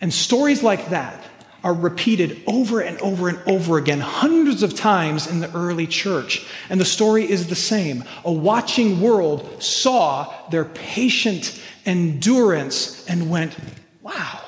And 0.00 0.12
stories 0.12 0.62
like 0.62 0.90
that 0.90 1.24
are 1.62 1.72
repeated 1.72 2.42
over 2.46 2.80
and 2.80 2.98
over 2.98 3.30
and 3.30 3.38
over 3.46 3.78
again, 3.78 3.98
hundreds 3.98 4.62
of 4.62 4.74
times 4.74 5.26
in 5.26 5.40
the 5.40 5.50
early 5.56 5.86
church. 5.86 6.46
And 6.68 6.78
the 6.78 6.84
story 6.84 7.28
is 7.28 7.46
the 7.46 7.54
same. 7.54 8.04
A 8.26 8.30
watching 8.30 9.00
world 9.00 9.62
saw 9.62 10.32
their 10.50 10.66
patient 10.66 11.58
endurance 11.86 13.06
and 13.08 13.30
went, 13.30 13.56
wow. 14.02 14.42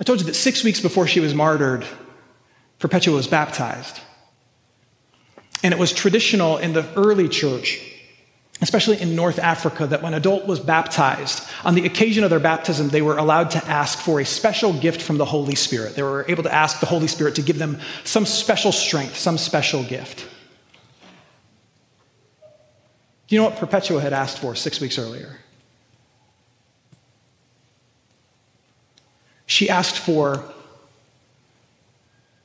I 0.00 0.04
told 0.04 0.20
you 0.20 0.26
that 0.26 0.34
six 0.34 0.64
weeks 0.64 0.80
before 0.80 1.06
she 1.06 1.20
was 1.20 1.34
martyred, 1.34 1.84
Perpetua 2.78 3.14
was 3.14 3.26
baptized. 3.26 4.00
And 5.62 5.74
it 5.74 5.78
was 5.78 5.92
traditional 5.92 6.58
in 6.58 6.72
the 6.72 6.86
early 6.96 7.28
church, 7.28 7.80
especially 8.62 9.00
in 9.00 9.14
North 9.14 9.38
Africa, 9.38 9.86
that 9.86 10.02
when 10.02 10.14
an 10.14 10.18
adult 10.18 10.46
was 10.46 10.58
baptized, 10.58 11.46
on 11.64 11.74
the 11.74 11.84
occasion 11.84 12.24
of 12.24 12.30
their 12.30 12.40
baptism, 12.40 12.88
they 12.88 13.02
were 13.02 13.18
allowed 13.18 13.50
to 13.50 13.64
ask 13.66 13.98
for 13.98 14.20
a 14.20 14.24
special 14.24 14.72
gift 14.72 15.02
from 15.02 15.18
the 15.18 15.24
Holy 15.24 15.54
Spirit. 15.54 15.96
They 15.96 16.02
were 16.02 16.24
able 16.28 16.42
to 16.44 16.54
ask 16.54 16.80
the 16.80 16.86
Holy 16.86 17.08
Spirit 17.08 17.34
to 17.34 17.42
give 17.42 17.58
them 17.58 17.78
some 18.04 18.24
special 18.24 18.72
strength, 18.72 19.16
some 19.16 19.36
special 19.36 19.84
gift. 19.84 20.26
Do 23.28 23.36
you 23.36 23.42
know 23.42 23.48
what 23.48 23.58
Perpetua 23.58 24.00
had 24.00 24.12
asked 24.12 24.40
for 24.40 24.56
six 24.56 24.80
weeks 24.80 24.98
earlier? 24.98 25.38
She 29.46 29.68
asked 29.68 29.98
for 29.98 30.44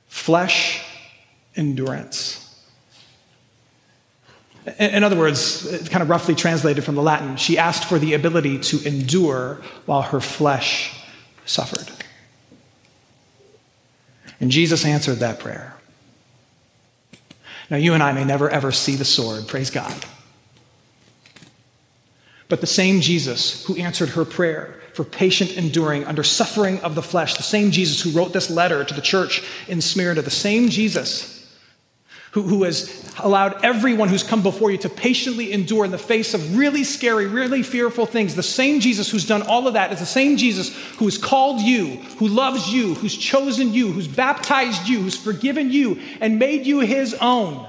flesh 0.07 0.83
endurance. 1.55 2.44
In 4.79 5.03
other 5.03 5.17
words, 5.17 5.87
kind 5.89 6.01
of 6.01 6.09
roughly 6.09 6.33
translated 6.33 6.83
from 6.83 6.95
the 6.95 7.01
Latin, 7.03 7.37
she 7.37 7.57
asked 7.57 7.85
for 7.85 7.99
the 7.99 8.13
ability 8.13 8.59
to 8.59 8.83
endure 8.83 9.61
while 9.85 10.01
her 10.01 10.19
flesh 10.19 10.99
suffered. 11.45 11.87
And 14.39 14.49
Jesus 14.49 14.83
answered 14.83 15.17
that 15.17 15.39
prayer. 15.39 15.75
Now, 17.69 17.77
you 17.77 17.93
and 17.93 18.01
I 18.01 18.11
may 18.11 18.23
never 18.23 18.49
ever 18.49 18.71
see 18.71 18.95
the 18.95 19.05
sword, 19.05 19.47
praise 19.47 19.69
God. 19.69 19.93
But 22.47 22.61
the 22.61 22.67
same 22.67 23.01
Jesus 23.01 23.65
who 23.65 23.75
answered 23.77 24.09
her 24.09 24.25
prayer 24.25 24.79
for 24.93 25.03
patient 25.03 25.57
enduring 25.57 26.05
under 26.05 26.23
suffering 26.23 26.79
of 26.81 26.95
the 26.95 27.01
flesh, 27.01 27.35
the 27.35 27.43
same 27.43 27.71
Jesus 27.71 28.01
who 28.01 28.11
wrote 28.17 28.33
this 28.33 28.49
letter 28.49 28.83
to 28.83 28.93
the 28.93 29.01
church 29.01 29.43
in 29.67 29.81
Smyrna, 29.81 30.21
the 30.21 30.31
same 30.31 30.69
Jesus 30.69 31.34
who, 32.35 32.41
who 32.41 32.63
has 32.63 33.01
allowed 33.19 33.63
everyone 33.63 34.09
who's 34.09 34.21
come 34.21 34.43
before 34.43 34.69
you 34.69 34.77
to 34.77 34.89
patiently 34.89 35.53
endure 35.53 35.85
in 35.85 35.91
the 35.91 35.97
face 35.97 36.33
of 36.33 36.57
really 36.57 36.83
scary, 36.83 37.27
really 37.27 37.63
fearful 37.63 38.05
things. 38.05 38.35
The 38.35 38.43
same 38.43 38.81
Jesus 38.81 39.09
who's 39.09 39.25
done 39.25 39.41
all 39.43 39.69
of 39.69 39.75
that 39.75 39.93
is 39.93 39.99
the 39.99 40.05
same 40.05 40.35
Jesus 40.35 40.75
who 40.97 41.05
has 41.05 41.17
called 41.17 41.61
you, 41.61 41.95
who 42.17 42.27
loves 42.27 42.67
you, 42.73 42.95
who's 42.95 43.15
chosen 43.15 43.73
you, 43.73 43.89
who's 43.89 44.09
baptized 44.09 44.85
you, 44.85 44.99
who's 44.99 45.15
forgiven 45.15 45.71
you, 45.71 46.01
and 46.19 46.37
made 46.37 46.65
you 46.65 46.81
his 46.81 47.13
own. 47.21 47.65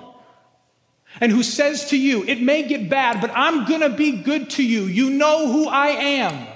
And 1.21 1.31
who 1.31 1.45
says 1.45 1.91
to 1.91 1.97
you, 1.97 2.25
It 2.25 2.43
may 2.43 2.65
get 2.65 2.91
bad, 2.91 3.21
but 3.21 3.31
I'm 3.37 3.67
to 3.83 3.91
be 3.91 4.21
good 4.21 4.51
to 4.51 4.65
you. 4.65 4.87
You 4.87 5.11
know 5.11 5.53
who 5.53 5.69
I 5.69 5.91
am. 5.91 6.56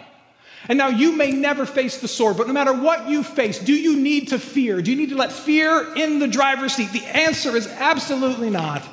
And 0.70 0.78
now 0.78 0.86
you 0.86 1.16
may 1.16 1.32
never 1.32 1.66
face 1.66 2.00
the 2.00 2.06
sword, 2.06 2.36
but 2.36 2.46
no 2.46 2.52
matter 2.52 2.72
what 2.72 3.08
you 3.08 3.24
face, 3.24 3.58
do 3.58 3.72
you 3.74 3.96
need 3.96 4.28
to 4.28 4.38
fear? 4.38 4.80
Do 4.80 4.92
you 4.92 4.96
need 4.96 5.08
to 5.08 5.16
let 5.16 5.32
fear 5.32 5.96
in 5.96 6.20
the 6.20 6.28
driver's 6.28 6.74
seat? 6.74 6.92
The 6.92 7.04
answer 7.06 7.56
is 7.56 7.66
absolutely 7.66 8.50
not. 8.50 8.84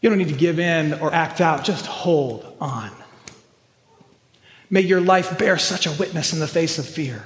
You 0.00 0.08
don't 0.08 0.16
need 0.16 0.28
to 0.28 0.34
give 0.34 0.58
in 0.58 0.94
or 0.94 1.12
act 1.12 1.42
out, 1.42 1.64
just 1.64 1.84
hold 1.84 2.56
on. 2.62 2.90
May 4.70 4.80
your 4.80 5.02
life 5.02 5.38
bear 5.38 5.58
such 5.58 5.86
a 5.86 5.92
witness 5.92 6.32
in 6.32 6.40
the 6.40 6.48
face 6.48 6.78
of 6.78 6.86
fear. 6.86 7.22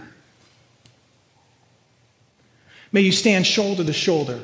May 2.90 3.02
you 3.02 3.12
stand 3.12 3.46
shoulder 3.46 3.84
to 3.84 3.92
shoulder 3.92 4.42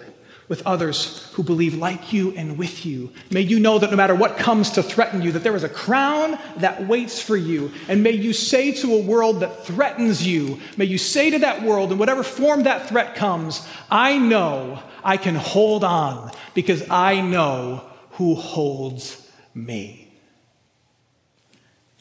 with 0.49 0.67
others 0.67 1.31
who 1.33 1.43
believe 1.43 1.75
like 1.75 2.13
you 2.13 2.33
and 2.37 2.59
with 2.59 2.85
you. 2.85 3.11
May 3.31 3.41
you 3.41 3.59
know 3.59 3.79
that 3.79 3.91
no 3.91 3.97
matter 3.97 4.15
what 4.15 4.37
comes 4.37 4.71
to 4.73 4.83
threaten 4.83 5.23
you, 5.23 5.33
that 5.33 5.43
there 5.43 5.57
is 5.57 5.65
a 5.65 5.69
crown 5.69 6.39
that 6.57 6.87
waits 6.87 7.21
for 7.21 7.37
you. 7.37 7.73
And 7.89 8.03
may 8.03 8.13
you 8.13 8.33
say 8.33 8.73
to 8.73 8.95
a 8.95 9.03
world 9.03 9.41
that 9.41 9.65
threatens 9.65 10.27
you, 10.27 10.61
may 10.77 10.85
you 10.85 10.99
say 10.99 11.31
to 11.31 11.39
that 11.41 11.63
world, 11.63 11.93
in 11.93 11.99
whatever 11.99 12.23
form 12.23 12.65
that 12.65 12.89
threat 12.89 13.15
comes, 13.15 13.67
I 13.91 14.19
know 14.19 14.83
I 15.03 15.17
can 15.17 15.35
hold 15.35 15.85
on 15.85 16.31
because 16.55 16.89
I 16.91 17.21
know 17.21 17.85
who 18.13 18.35
holds 18.35 19.31
me. 19.55 20.13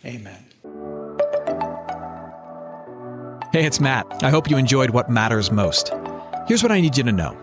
Amen. 0.06 0.46
Hey, 3.54 3.66
it's 3.66 3.80
Matt. 3.80 4.24
I 4.24 4.32
hope 4.32 4.50
you 4.50 4.58
enjoyed 4.58 4.90
what 4.90 5.10
matters 5.10 5.52
most. 5.52 5.92
Here's 6.48 6.64
what 6.64 6.72
I 6.72 6.82
need 6.82 6.98
you 6.98 7.04
to 7.04 7.12
know. 7.12 7.43